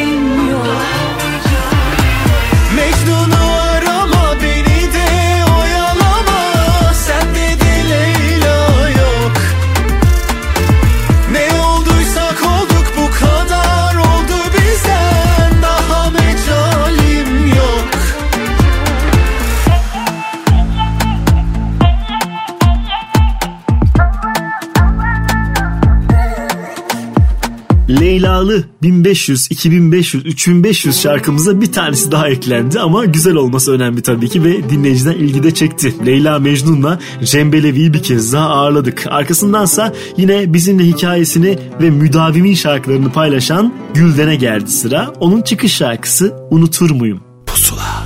1500, 28.90 29.48
2500, 29.50 30.26
3500 30.26 31.02
şarkımıza 31.02 31.62
bir 31.62 31.72
tanesi 31.72 32.12
daha 32.12 32.30
eklendi 32.30 32.80
ama 32.80 33.06
güzel 33.06 33.36
olması 33.36 33.72
önemli 33.72 34.02
tabii 34.02 34.30
ki 34.30 34.44
ve 34.44 34.70
dinleyiciden 34.70 35.14
ilgi 35.14 35.44
de 35.44 35.54
çekti. 35.54 36.06
Leyla 36.06 36.40
Mecnun'la 36.40 37.00
Cembelevi'yi 37.24 37.94
bir 37.94 38.04
kez 38.04 38.34
daha 38.34 38.50
ağırladık. 38.50 39.06
Arkasındansa 39.10 39.94
yine 40.18 40.54
bizimle 40.54 40.84
hikayesini 40.84 41.58
ve 41.82 41.90
müdavimin 41.90 42.54
şarkılarını 42.54 43.12
paylaşan 43.12 43.74
Gülden'e 43.94 44.36
geldi 44.36 44.72
sıra. 44.72 45.14
Onun 45.20 45.42
çıkış 45.42 45.74
şarkısı 45.74 46.34
Unutur 46.52 46.92
Muyum? 46.92 47.20
Pusula. 47.46 48.04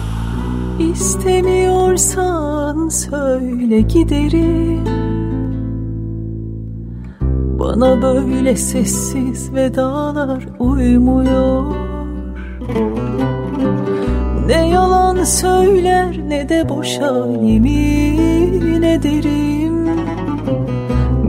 İstemiyorsan 0.93 2.89
söyle 2.89 3.81
giderim 3.81 5.02
bana 7.59 8.01
böyle 8.01 8.55
sessiz 8.55 9.53
vedalar 9.53 10.47
uymuyor. 10.59 11.63
Ne 14.47 14.67
yalan 14.69 15.23
söyler 15.23 16.19
ne 16.27 16.49
de 16.49 16.69
boşa 16.69 17.27
yemin 17.41 18.81
ederim 18.81 19.89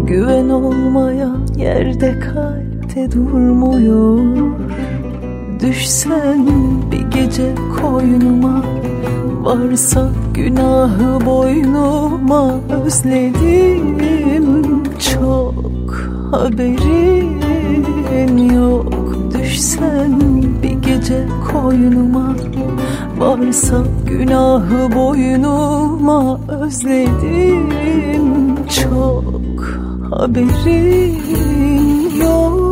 Güven 0.07 0.49
olmayan 0.49 1.47
yerde 1.57 2.19
kalpte 2.19 3.13
durmuyor. 3.13 4.19
Düşsen 5.61 6.47
bir 6.93 7.21
gece 7.21 7.55
koynuma 7.81 8.65
Varsa 9.45 10.09
günahı 10.35 11.27
boynuma 11.27 12.55
Özledim. 12.85 14.83
Çok 14.99 15.95
haberin 16.31 17.41
yok. 18.55 18.93
Düşsen 19.35 20.21
bir 20.63 20.71
gece 20.71 21.27
koynuma. 21.53 22.35
Varsa 23.19 23.85
günahı 24.07 24.97
boynuma 24.97 26.41
Özledim. 26.49 28.57
Çok 28.67 29.25
haberin 30.11 31.21
yok. 32.21 32.65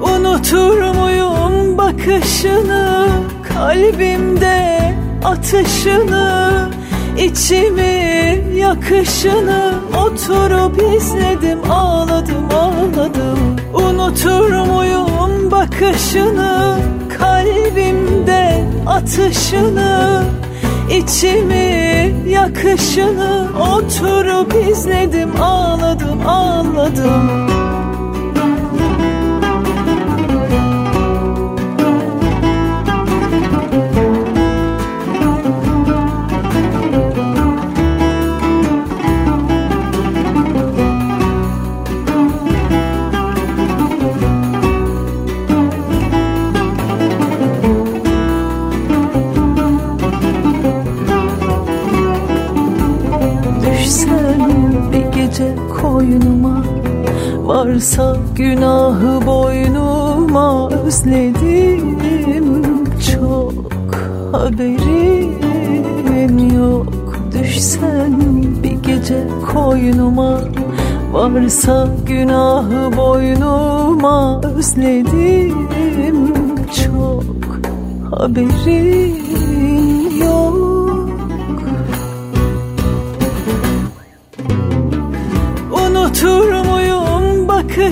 Unutur 0.00 0.94
muyum 0.94 1.43
bakışını 1.84 3.08
Kalbimde 3.54 4.80
atışını 5.24 6.70
içimi 7.18 8.44
yakışını 8.56 9.74
Oturup 9.98 10.82
izledim 10.96 11.70
ağladım 11.70 12.48
ağladım. 12.54 13.38
Unutur 13.74 14.50
muyum 14.50 15.50
bakışını 15.50 16.78
Kalbimde 17.18 18.64
atışını 18.86 20.22
içimi 20.90 22.14
yakışını 22.28 23.48
Oturup 23.72 24.54
izledim 24.70 25.42
ağladım 25.42 26.28
ağladım 26.28 27.53
Varsa 57.44 58.16
günahı 58.36 59.26
boynuma 59.26 60.68
Özledim. 60.68 61.98
Çok 63.12 63.52
haberin 64.32 65.34
yok. 66.50 66.86
Düşsen 67.32 68.20
bir 68.62 68.82
gece 68.82 69.26
koynuma. 69.52 70.40
Varsa 71.12 71.88
günahı 72.06 72.96
boynuma 72.96 74.40
Özledim. 74.42 76.34
Çok 76.84 77.24
haberin 78.10 79.14
yok 80.24 80.63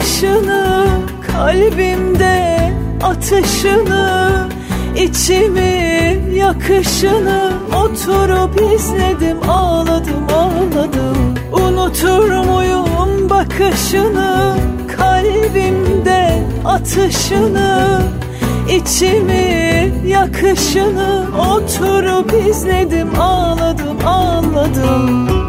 bakışını 0.03 0.87
Kalbimde 1.33 2.59
atışını 3.03 4.49
içimi 4.97 6.19
yakışını 6.35 7.53
Oturup 7.77 8.61
izledim 8.75 9.51
ağladım 9.51 10.27
ağladım. 10.35 11.35
Unutur 11.53 12.31
muyum 12.33 13.31
bakışını 13.31 14.57
Kalbimde 14.97 16.43
atışını 16.65 18.01
içimi 18.71 19.93
yakışını 20.07 21.27
Oturup 21.53 22.49
izledim 22.49 23.21
ağladım 23.21 24.07
ağladım 24.07 25.42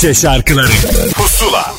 Türkçe 0.00 0.20
şarkıları 0.20 0.72
Pusula 1.14 1.74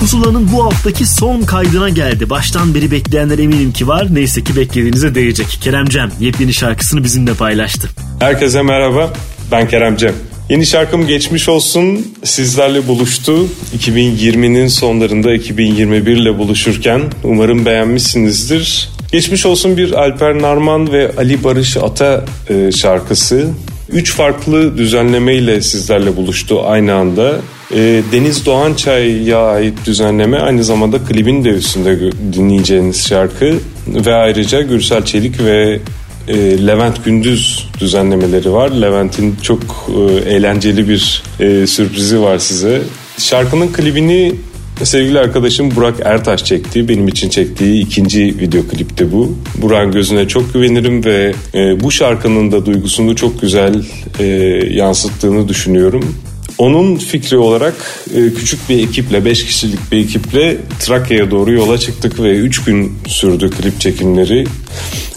Pusula'nın 0.00 0.52
bu 0.52 0.64
haftaki 0.64 1.06
son 1.06 1.42
kaydına 1.42 1.88
geldi. 1.88 2.30
Baştan 2.30 2.74
beri 2.74 2.90
bekleyenler 2.90 3.38
eminim 3.38 3.72
ki 3.72 3.88
var. 3.88 4.14
Neyse 4.14 4.44
ki 4.44 4.56
beklediğinize 4.56 5.14
değecek. 5.14 5.58
Kerem 5.60 5.84
Cem 5.84 6.10
yepyeni 6.20 6.52
şarkısını 6.52 7.04
bizimle 7.04 7.34
paylaştı. 7.34 7.88
Herkese 8.20 8.62
merhaba. 8.62 9.12
Ben 9.52 9.68
Kerem 9.68 9.96
Cem. 9.96 10.14
Yeni 10.50 10.66
şarkım 10.66 11.06
Geçmiş 11.06 11.48
Olsun 11.48 12.14
sizlerle 12.24 12.88
buluştu. 12.88 13.46
2020'nin 13.78 14.68
sonlarında 14.68 15.34
2021 15.34 16.16
ile 16.16 16.38
buluşurken 16.38 17.00
umarım 17.22 17.66
beğenmişsinizdir. 17.66 18.90
Geçmiş 19.12 19.46
Olsun 19.46 19.76
bir 19.76 19.92
Alper 19.92 20.38
Narman 20.42 20.92
ve 20.92 21.12
Ali 21.18 21.44
Barış 21.44 21.76
Ata 21.76 22.24
e, 22.48 22.72
şarkısı. 22.72 23.50
Üç 23.94 24.12
farklı 24.12 24.78
düzenlemeyle 24.78 25.60
sizlerle 25.60 26.16
buluştu 26.16 26.62
aynı 26.66 26.94
anda. 26.94 27.40
E, 27.74 28.02
Deniz 28.12 28.46
Doğançay'a 28.46 29.38
ait 29.38 29.86
düzenleme 29.86 30.38
aynı 30.38 30.64
zamanda 30.64 30.98
klibin 30.98 31.44
de 31.44 31.48
üstünde 31.48 32.12
dinleyeceğiniz 32.32 33.08
şarkı. 33.08 33.54
Ve 33.86 34.14
ayrıca 34.14 34.62
Gürsel 34.62 35.04
Çelik 35.04 35.44
ve 35.44 35.80
e, 36.28 36.66
Levent 36.66 37.04
Gündüz 37.04 37.68
düzenlemeleri 37.80 38.52
var. 38.52 38.70
Levent'in 38.70 39.36
çok 39.42 39.60
e, 39.88 40.30
eğlenceli 40.30 40.88
bir 40.88 41.22
e, 41.40 41.66
sürprizi 41.66 42.20
var 42.20 42.38
size. 42.38 42.82
Şarkının 43.18 43.72
klibini 43.72 44.34
sevgili 44.82 45.18
arkadaşım 45.18 45.76
Burak 45.76 45.94
Ertaş 46.04 46.44
çekti. 46.44 46.88
Benim 46.88 47.08
için 47.08 47.28
çektiği 47.28 47.82
ikinci 47.82 48.38
video 48.38 48.62
klipti 48.68 49.12
bu. 49.12 49.38
Burak'ın 49.62 49.92
gözüne 49.92 50.28
çok 50.28 50.54
güvenirim 50.54 51.04
ve 51.04 51.34
e, 51.54 51.80
bu 51.80 51.90
şarkının 51.90 52.52
da 52.52 52.66
duygusunu 52.66 53.16
çok 53.16 53.40
güzel 53.40 53.84
e, 54.18 54.24
yansıttığını 54.70 55.48
düşünüyorum. 55.48 56.14
Onun 56.58 56.96
fikri 56.96 57.36
olarak 57.36 57.74
e, 58.14 58.34
küçük 58.34 58.68
bir 58.68 58.88
ekiple, 58.88 59.24
5 59.24 59.46
kişilik 59.46 59.92
bir 59.92 59.98
ekiple 59.98 60.56
Trakya'ya 60.80 61.30
doğru 61.30 61.52
yola 61.52 61.78
çıktık 61.78 62.20
ve 62.20 62.36
3 62.36 62.64
gün 62.64 62.92
sürdü 63.06 63.50
klip 63.50 63.80
çekimleri. 63.80 64.46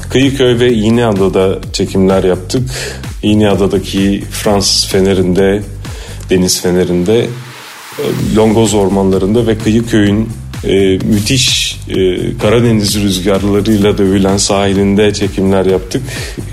Kıyıköy 0.09 0.59
ve 0.59 0.73
İğneada'da 0.73 1.59
çekimler 1.73 2.23
yaptık. 2.23 2.69
İğneada'daki 3.23 4.23
Fransız 4.31 4.87
fenerinde, 4.87 5.61
deniz 6.29 6.61
fenerinde, 6.61 7.19
e, 7.19 7.27
Longoz 8.35 8.73
ormanlarında 8.73 9.47
ve 9.47 9.57
Kıyıköy'ün 9.57 10.29
e, 10.63 10.97
müthiş 10.97 11.79
e, 11.89 11.93
Karadeniz 12.37 13.01
rüzgarlarıyla 13.03 13.97
dövülen 13.97 14.37
sahilinde 14.37 15.13
çekimler 15.13 15.65
yaptık. 15.65 16.01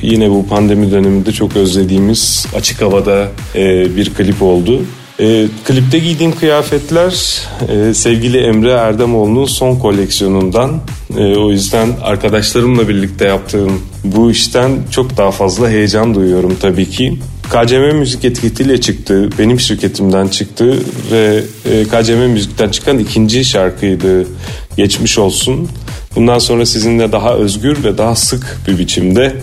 Yine 0.03 0.31
bu 0.31 0.47
pandemi 0.47 0.91
döneminde 0.91 1.33
çok 1.33 1.57
özlediğimiz 1.57 2.47
açık 2.57 2.83
havada 2.83 3.29
e, 3.55 3.97
bir 3.97 4.15
klip 4.15 4.43
oldu. 4.43 4.83
E, 5.21 5.47
klipte 5.65 5.99
giydiğim 5.99 6.37
kıyafetler 6.37 7.43
e, 7.69 7.95
sevgili 7.95 8.39
Emre 8.39 8.71
Erdemoğlu'nun 8.71 9.47
son 9.47 9.77
koleksiyonundan. 9.77 10.81
E, 11.17 11.37
o 11.37 11.51
yüzden 11.51 11.89
arkadaşlarımla 12.03 12.89
birlikte 12.89 13.27
yaptığım 13.27 13.83
bu 14.05 14.31
işten 14.31 14.71
çok 14.91 15.17
daha 15.17 15.31
fazla 15.31 15.71
heyecan 15.71 16.15
duyuyorum 16.15 16.57
tabii 16.61 16.91
ki. 16.91 17.19
KCM 17.51 17.97
Müzik 17.97 18.25
etiketiyle 18.25 18.81
çıktı. 18.81 19.31
Benim 19.39 19.61
şirketimden 19.61 20.29
çıktı 20.29 20.79
ve 21.13 21.43
e, 21.71 21.85
KCM 21.85 22.13
Müzik'ten 22.13 22.69
çıkan 22.69 22.99
ikinci 22.99 23.45
şarkıydı. 23.45 24.27
Geçmiş 24.77 25.19
olsun. 25.19 25.69
Bundan 26.17 26.39
sonra 26.39 26.67
sizinle 26.67 27.13
daha 27.13 27.35
özgür 27.35 27.85
ve 27.85 27.99
daha 27.99 28.15
sık 28.15 28.59
bir 28.69 28.79
biçimde 28.79 29.37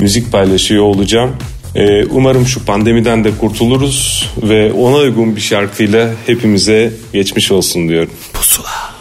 müzik 0.00 0.32
paylaşıyor 0.32 0.84
olacağım. 0.84 1.36
Ee, 1.74 2.04
umarım 2.04 2.46
şu 2.46 2.64
pandemiden 2.64 3.24
de 3.24 3.30
kurtuluruz 3.40 4.28
ve 4.42 4.72
ona 4.72 4.96
uygun 4.96 5.36
bir 5.36 5.40
şarkıyla 5.40 6.10
hepimize 6.26 6.92
geçmiş 7.12 7.52
olsun 7.52 7.88
diyorum. 7.88 8.10
Pusula. 8.32 8.93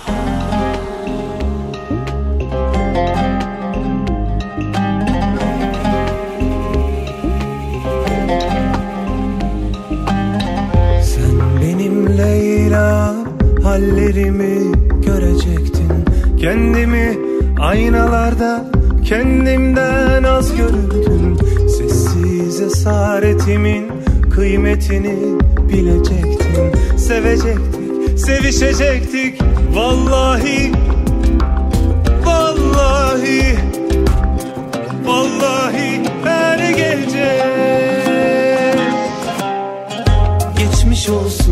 Hallerimi 14.03 14.71
görecektin. 15.05 16.05
Kendimi 16.39 17.17
aynalarda 17.59 18.65
kendimden 19.05 20.23
az 20.23 20.55
görürdüm 20.55 21.37
Sessiz 21.69 22.61
esaretimin 22.61 23.91
kıymetini 24.35 25.15
bilecektin. 25.69 26.97
Sevecektik, 26.97 28.19
sevişecektik. 28.19 29.41
Vallahi, 29.73 30.71
vallahi 32.25 33.57
Vallahi 35.05 36.01
her 36.23 36.69
gece. 36.69 37.45
Geçmiş 40.57 41.09
olsun 41.09 41.42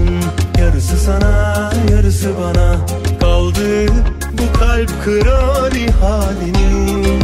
yarısı 0.92 1.06
sana 1.06 1.72
yarısı 1.92 2.30
bana 2.40 2.76
Kaldı. 3.20 3.88
Bu 4.34 4.60
kalp 4.60 5.04
kıran 5.04 5.72
halinin 6.02 7.22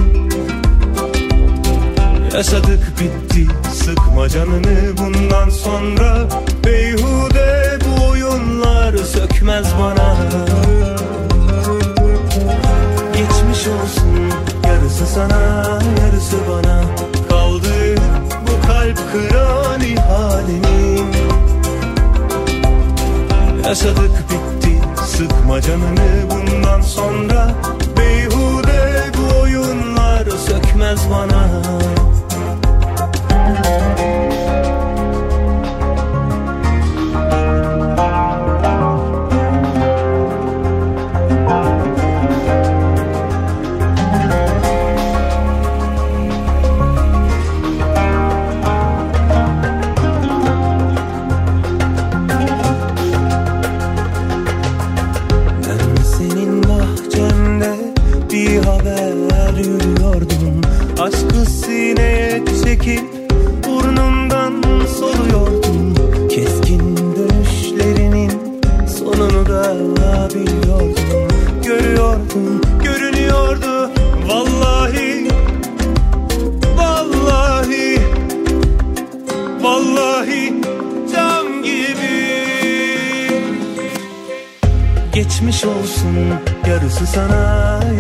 Yaşadık 2.34 2.94
bitti 3.00 3.48
sıkma 3.74 4.30
canını. 4.30 4.98
Bundan 4.98 5.50
sonra 5.50 6.28
Beyhude 6.66 7.80
bu 7.86 8.10
oyunlar 8.10 8.98
sökmez 8.98 9.68
bana. 9.80 10.16
Geçmiş 13.14 13.68
olsun 13.68 14.32
yarısı 14.68 15.06
sana 15.06 15.80
yarısı 16.02 16.38
bana 16.50 16.82
Kaldı. 17.30 17.96
Bu 18.42 18.68
kalp 18.68 18.98
kıran 19.12 19.82
halinin 20.10 20.77
Yaşadık 23.68 24.12
bitti. 24.30 24.82
Sıkma 25.06 25.62
canını 25.62 26.30
bundan 26.30 26.82
sonra. 26.82 27.56
Beyhude 27.98 29.04
bu 29.18 29.42
oyunlar 29.42 30.26
sökmez 30.26 31.00
bana 31.12 31.62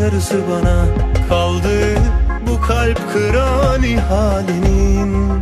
yarısı 0.01 0.41
bana 0.51 0.85
Kaldı. 1.29 1.95
Bu 2.47 2.61
kalp 2.61 3.13
kıran 3.13 3.83
halinin 4.09 5.41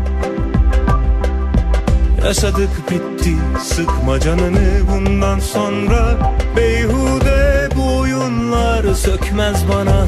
Yaşadık 2.25 2.91
bitti 2.91 3.35
sıkma 3.63 4.19
canını. 4.19 4.87
Bundan 4.91 5.39
sonra 5.39 6.17
Beyhude 6.57 7.69
bu 7.75 7.97
oyunlar 7.97 8.93
sökmez 8.93 9.67
bana 9.69 10.05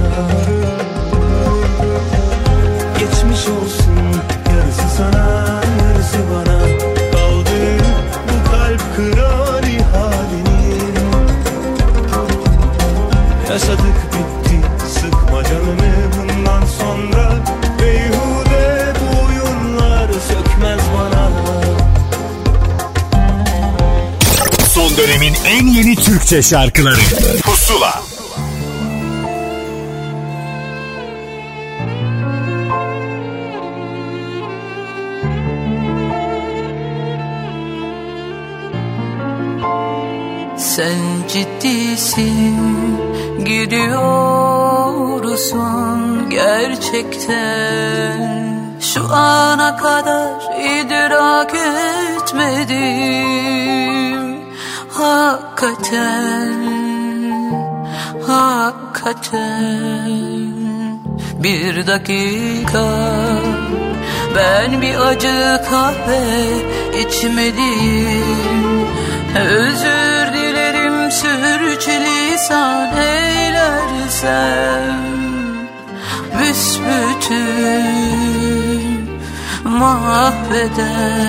dönemin 25.18 25.36
en 25.46 25.68
yeni 25.68 25.96
Türkçe 25.96 26.42
şarkıları. 26.42 27.00
Pusula. 27.44 28.04
Sen 40.58 41.00
ciddisin 41.28 42.58
gidiyorsun 43.46 44.40
gerçekten 46.30 47.67
hakikaten 59.18 60.38
Bir 61.44 61.88
dakika 61.88 62.88
ben 64.36 64.82
bir 64.82 64.96
acı 64.96 65.62
kahve 65.70 66.24
içmeliyim. 67.00 68.88
Özür 69.40 70.34
dilerim 70.34 71.12
sürçülisan 71.12 72.98
eylersem. 72.98 74.28
Büsbütün 76.40 77.88
mahveden. 79.64 81.28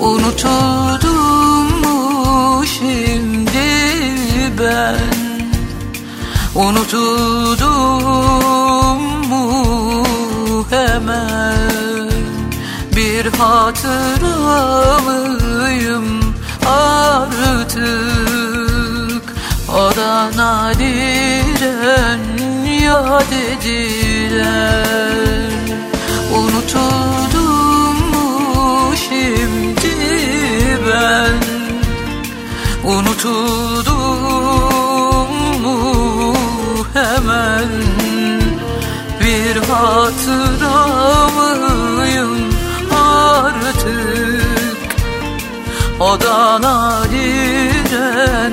Unutuldum 0.00 1.55
Unutuldum 6.56 7.68
mu 9.28 10.64
hemen. 10.70 12.10
Bir 12.96 13.26
hatıra 13.38 15.00
mıyım 15.00 16.34
artık. 16.66 17.86
O 19.68 19.96
da 19.96 20.30
nadiren 20.36 22.20
yad 22.82 23.32
edilen. 23.50 24.56
Unutuldum 26.34 27.96
mu 28.12 28.94
şimdi 29.08 29.94
ben. 30.86 31.36
Unutuldum 32.84 33.75
Bir 39.66 39.72
hatıra 39.72 41.28
mıyım 41.96 42.34
artık 42.90 44.46
O 46.00 46.20
da 46.20 46.62
nadiren 46.62 48.52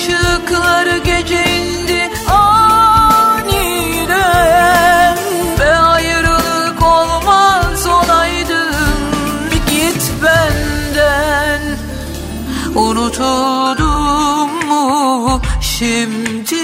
bütün 0.00 0.14
ışıkları 0.14 0.98
gece 0.98 1.44
indi 1.56 2.10
aniden. 2.32 3.18
Ve 5.58 5.76
ayrılık 5.76 6.82
olmaz 6.82 7.86
olaydım. 7.86 8.74
Bir 9.50 9.62
git 9.72 10.12
benden. 10.22 11.60
Unutuldum 12.74 14.50
mu 14.68 15.40
şimdi 15.60 16.54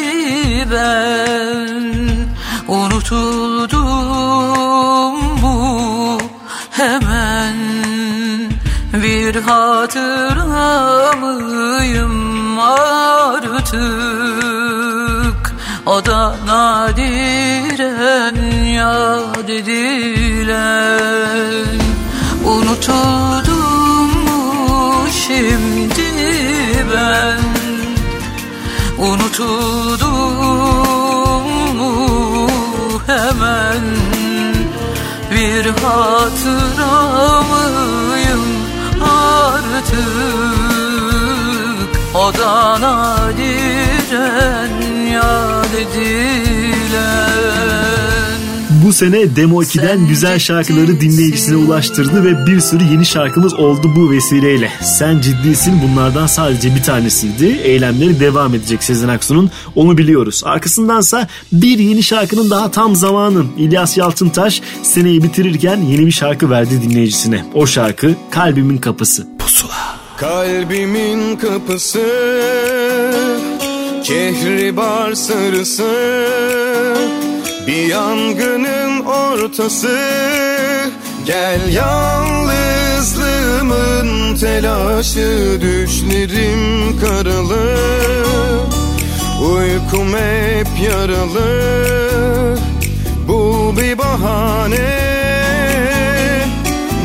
ben? 0.71 1.87
Unutuldum 2.69 3.85
mu 5.41 6.19
hemen? 6.71 7.57
Bir 8.93 9.35
hatıra 9.35 11.13
mıyım 11.21 11.76
artık. 15.27 15.55
O 15.87 16.07
da 16.07 16.37
nadiren 16.47 18.37
yad 18.65 19.49
edilen. 19.49 20.57
Unutuldum 22.45 24.11
mu 24.25 25.07
şimdi 25.27 26.07
ben? 26.95 27.41
Unutuldum 28.99 30.37
mu 31.77 32.51
hemen? 33.07 33.85
Bir 35.31 35.65
hatıra 35.67 37.43
mıyım 37.43 38.45
artık. 39.03 40.17
O 42.15 42.35
da 42.35 42.81
nadiren 44.37 45.07
yad 45.13 45.75
edilen 45.75 47.37
Bu 48.85 48.93
sene 48.93 49.37
Demo 49.37 49.63
2'den 49.63 50.09
güzel 50.09 50.39
şarkıları 50.39 51.01
dinleyicisine 51.01 51.57
ulaştırdı 51.57 52.25
ve 52.25 52.47
bir 52.47 52.61
sürü 52.61 52.85
yeni 52.85 53.07
şarkımız 53.07 53.55
oldu 53.55 53.93
bu 53.97 54.11
vesileyle. 54.11 54.71
Sen 54.83 55.21
ciddisin 55.21 55.83
bunlardan 55.83 56.27
sadece 56.27 56.75
bir 56.75 56.83
tanesiydi. 56.83 57.47
Eylemleri 57.47 58.21
devam 58.21 58.55
edecek 58.55 58.85
Sezen 58.85 59.09
Aksu'nun 59.09 59.51
onu 59.75 59.99
biliyoruz. 59.99 60.43
Arkasındansa 60.45 61.29
bir 61.53 61.79
yeni 61.79 62.03
şarkının 62.03 62.51
daha 62.51 62.71
tam 62.71 62.97
zamanı. 62.97 63.45
İlyas 63.59 63.97
Yalçıntaş 63.97 64.63
seneyi 64.83 65.23
bitirirken 65.23 65.83
yeni 65.83 66.07
bir 66.07 66.13
şarkı 66.13 66.51
verdi 66.51 66.83
dinleyicisine. 66.83 67.45
O 67.55 67.67
şarkı 67.67 68.15
Kalbimin 68.31 68.79
Kapısı. 68.79 69.27
Pusula. 69.39 69.97
Kalbimin 70.17 71.37
kapısı 71.37 71.99
Kehribar 74.07 75.13
sarısı 75.13 75.95
Bir 77.67 77.87
yangının 77.87 79.05
ortası. 79.05 79.99
Gel 81.27 81.73
yalnızlığımın 81.73 84.37
telaşı 84.37 85.59
Düşlerim 85.61 87.01
karalı. 87.01 87.77
Uykum 89.43 90.09
hep 90.09 90.69
yaralı 90.91 92.59
Bul 93.29 93.77
bir 93.77 93.99
bahane. 93.99 95.07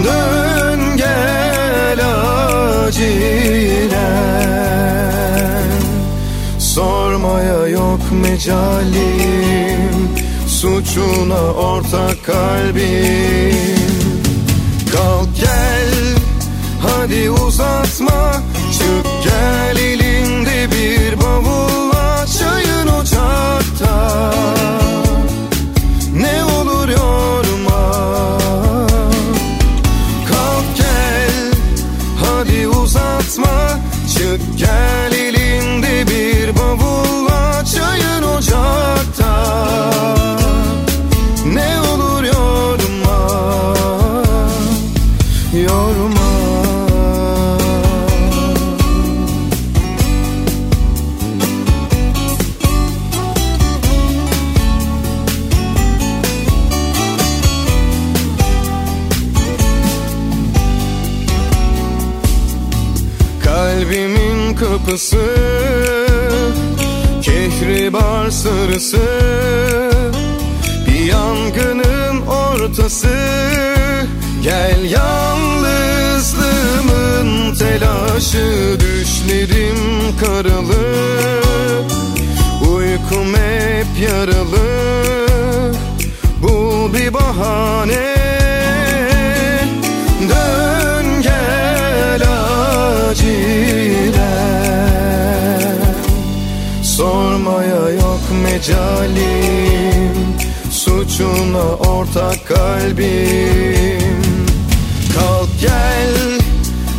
Dön 0.04 0.98
gel 0.98 2.00
acilen 2.86 4.22
Sormaya 6.76 7.68
yok 7.68 8.00
mecalim 8.12 10.10
Suçuna 10.48 11.42
ortak 11.54 12.26
kalbim. 12.26 13.56
Kalk 14.92 15.36
gel 15.36 16.16
hadi 16.82 17.32
uzatma 17.32 18.44
Çık 18.72 19.24
gel 19.24 19.78
elinde 19.78 20.68
bir 20.72 21.22
bavulla 21.22 22.26
Çayın 22.40 22.88
ocakta 22.88 24.12
kapısı 64.56 65.18
Kehribar 67.22 68.30
sarısı 68.30 69.00
Bir 70.88 71.00
yangının 71.00 72.22
ortası. 72.28 73.08
Gel 74.44 74.92
yalnızlığımın 74.92 77.56
telaşı 77.56 78.78
Düşlerim 78.80 80.18
karalı. 80.20 81.02
Uykum 82.76 83.34
hep 83.34 83.88
yaralı. 84.10 84.68
Bul 86.42 86.94
bir 86.94 87.14
bahane 87.14 88.11
mecalim 98.62 100.38
Suçuna 100.72 101.76
ortak 101.76 102.48
kalbim. 102.48 104.02
Kalk 105.16 105.50
gel 105.62 106.40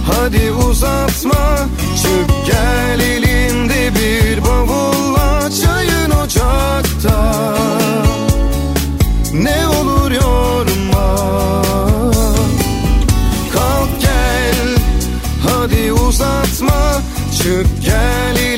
hadi 0.06 0.52
uzatma 0.52 1.68
Çık 2.02 2.46
gel 2.46 3.00
elinde 3.00 3.90
bir 3.94 4.44
bavulla 4.44 5.50
Çayın 5.62 6.10
ocakta. 6.10 7.54
Ne 9.34 9.66
olur 9.66 10.10
yorma 10.10 11.16
Kalk 13.52 14.00
gel 14.00 14.76
hadi 15.48 15.92
uzatma 15.92 17.00
Çık 17.38 17.84
gel 17.84 18.51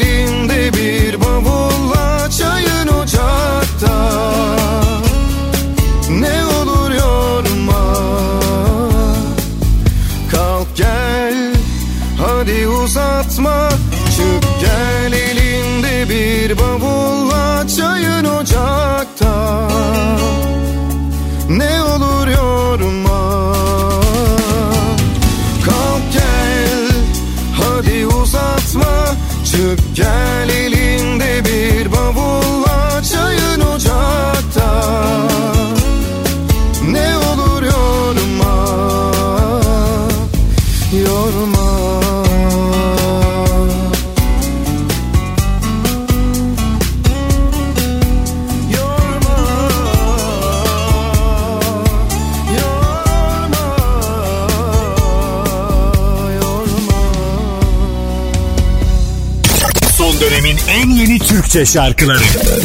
uzatma. 12.94 13.68
Çık 14.16 14.60
gel 14.60 15.12
elinde 15.12 16.08
bir 16.08 16.58
bavulla 16.58 17.68
Çayın 17.76 18.24
ocakta. 18.24 19.68
Ne 21.48 21.82
olur 21.82 22.28
yorma. 22.28 23.52
Kalk 25.64 26.12
gel 26.12 26.88
hadi 27.60 28.06
uzatma. 28.06 29.14
Çık 29.44 29.96
gel 29.96 30.48
elinde 30.48 30.73
Türkçe 61.54 61.72
şarkıları 61.72 62.63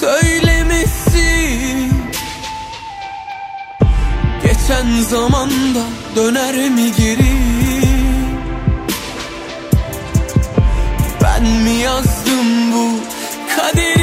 söylemesi 0.00 1.26
Geçen 4.42 5.00
zamanda 5.10 5.84
döner 6.16 6.54
mi 6.54 6.92
geri? 6.98 7.36
Ben 11.22 11.42
mi 11.42 11.70
yazdım 11.70 12.72
bu 12.72 13.00
kaderi 13.56 13.95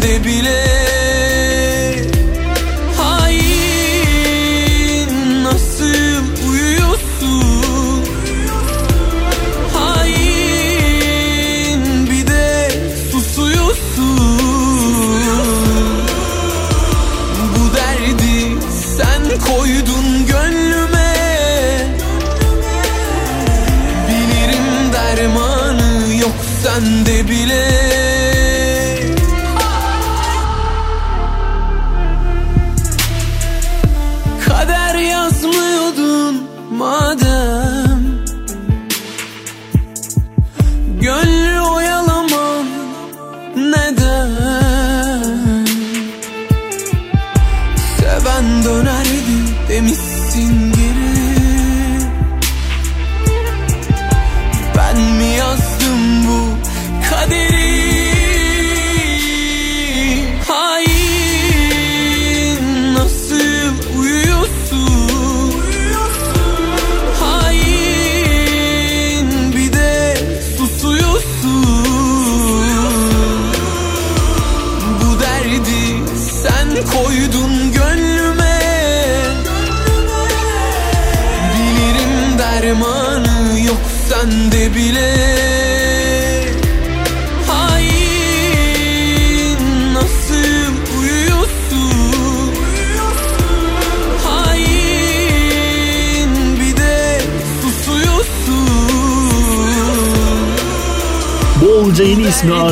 débile 0.00 0.69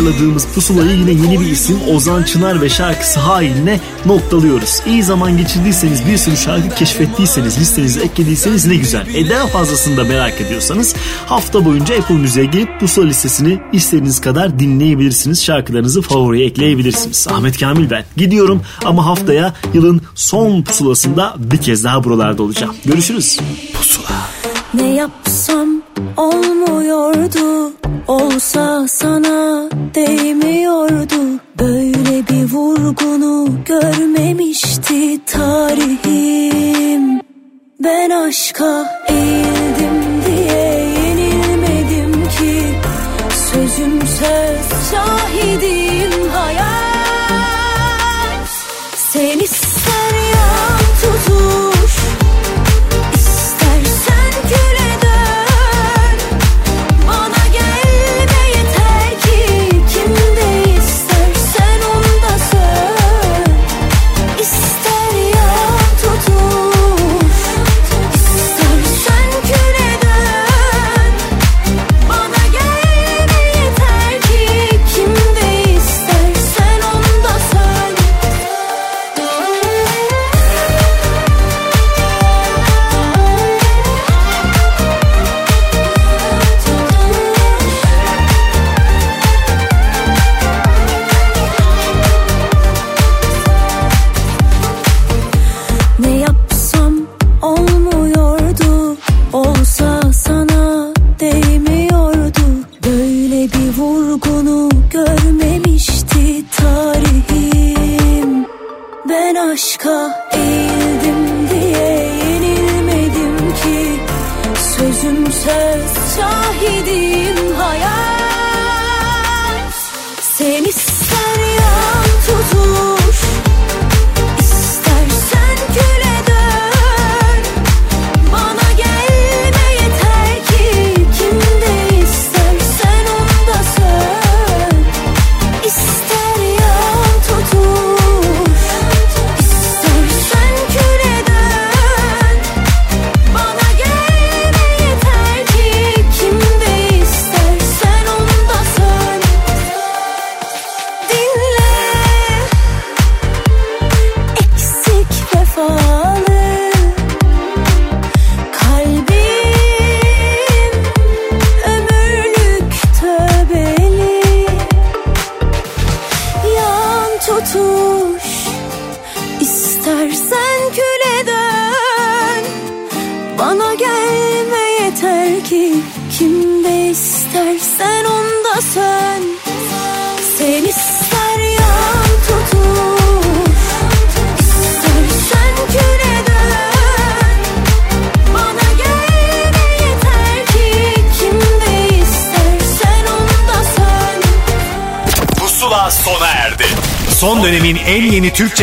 ismi 0.08 0.18
ağırladığımız 0.18 0.46
pusulayı 0.54 0.90
yine 0.90 1.10
yeni 1.10 1.40
bir 1.40 1.46
isim 1.46 1.78
Ozan 1.88 2.22
Çınar 2.22 2.60
ve 2.60 2.68
şarkısı 2.68 3.20
hainle 3.20 3.80
noktalıyoruz. 4.06 4.80
İyi 4.86 5.02
zaman 5.02 5.36
geçirdiyseniz 5.36 6.06
bir 6.06 6.16
sürü 6.16 6.36
şarkı 6.36 6.74
keşfettiyseniz 6.74 7.60
listenize 7.60 8.00
eklediyseniz 8.00 8.66
ne 8.66 8.76
güzel. 8.76 9.06
E 9.14 9.30
daha 9.30 9.46
fazlasını 9.46 9.96
da 9.96 10.04
merak 10.04 10.40
ediyorsanız 10.40 10.94
hafta 11.26 11.64
boyunca 11.64 11.98
Apple 11.98 12.14
Müziğe 12.14 12.46
girip 12.46 12.80
pusula 12.80 13.06
listesini 13.06 13.60
istediğiniz 13.72 14.20
kadar 14.20 14.58
dinleyebilirsiniz. 14.58 15.44
Şarkılarınızı 15.44 16.02
favoriye 16.02 16.46
ekleyebilirsiniz. 16.46 17.28
Ahmet 17.28 17.58
Kamil 17.60 17.90
ben. 17.90 18.04
Gidiyorum 18.16 18.62
ama 18.84 19.06
haftaya 19.06 19.54
yılın 19.74 20.02
son 20.14 20.62
pusulasında 20.62 21.34
bir 21.38 21.58
kez 21.58 21.84
daha 21.84 22.04
buralarda 22.04 22.42
olacağım. 22.42 22.74
Görüşürüz. 22.84 23.38
Pusula. 23.74 24.08
Ne 24.74 24.94
yapsam 24.94 25.68
olmuyordu 26.16 27.77
Olsa 28.08 28.88
sana 28.88 29.70
değmiyordu. 29.94 31.40
Böyle 31.60 32.28
bir 32.28 32.52
vurgunu 32.52 33.48
görmemişti 33.64 35.24
tarihim. 35.26 37.20
Ben 37.80 38.10
aşka 38.10 38.97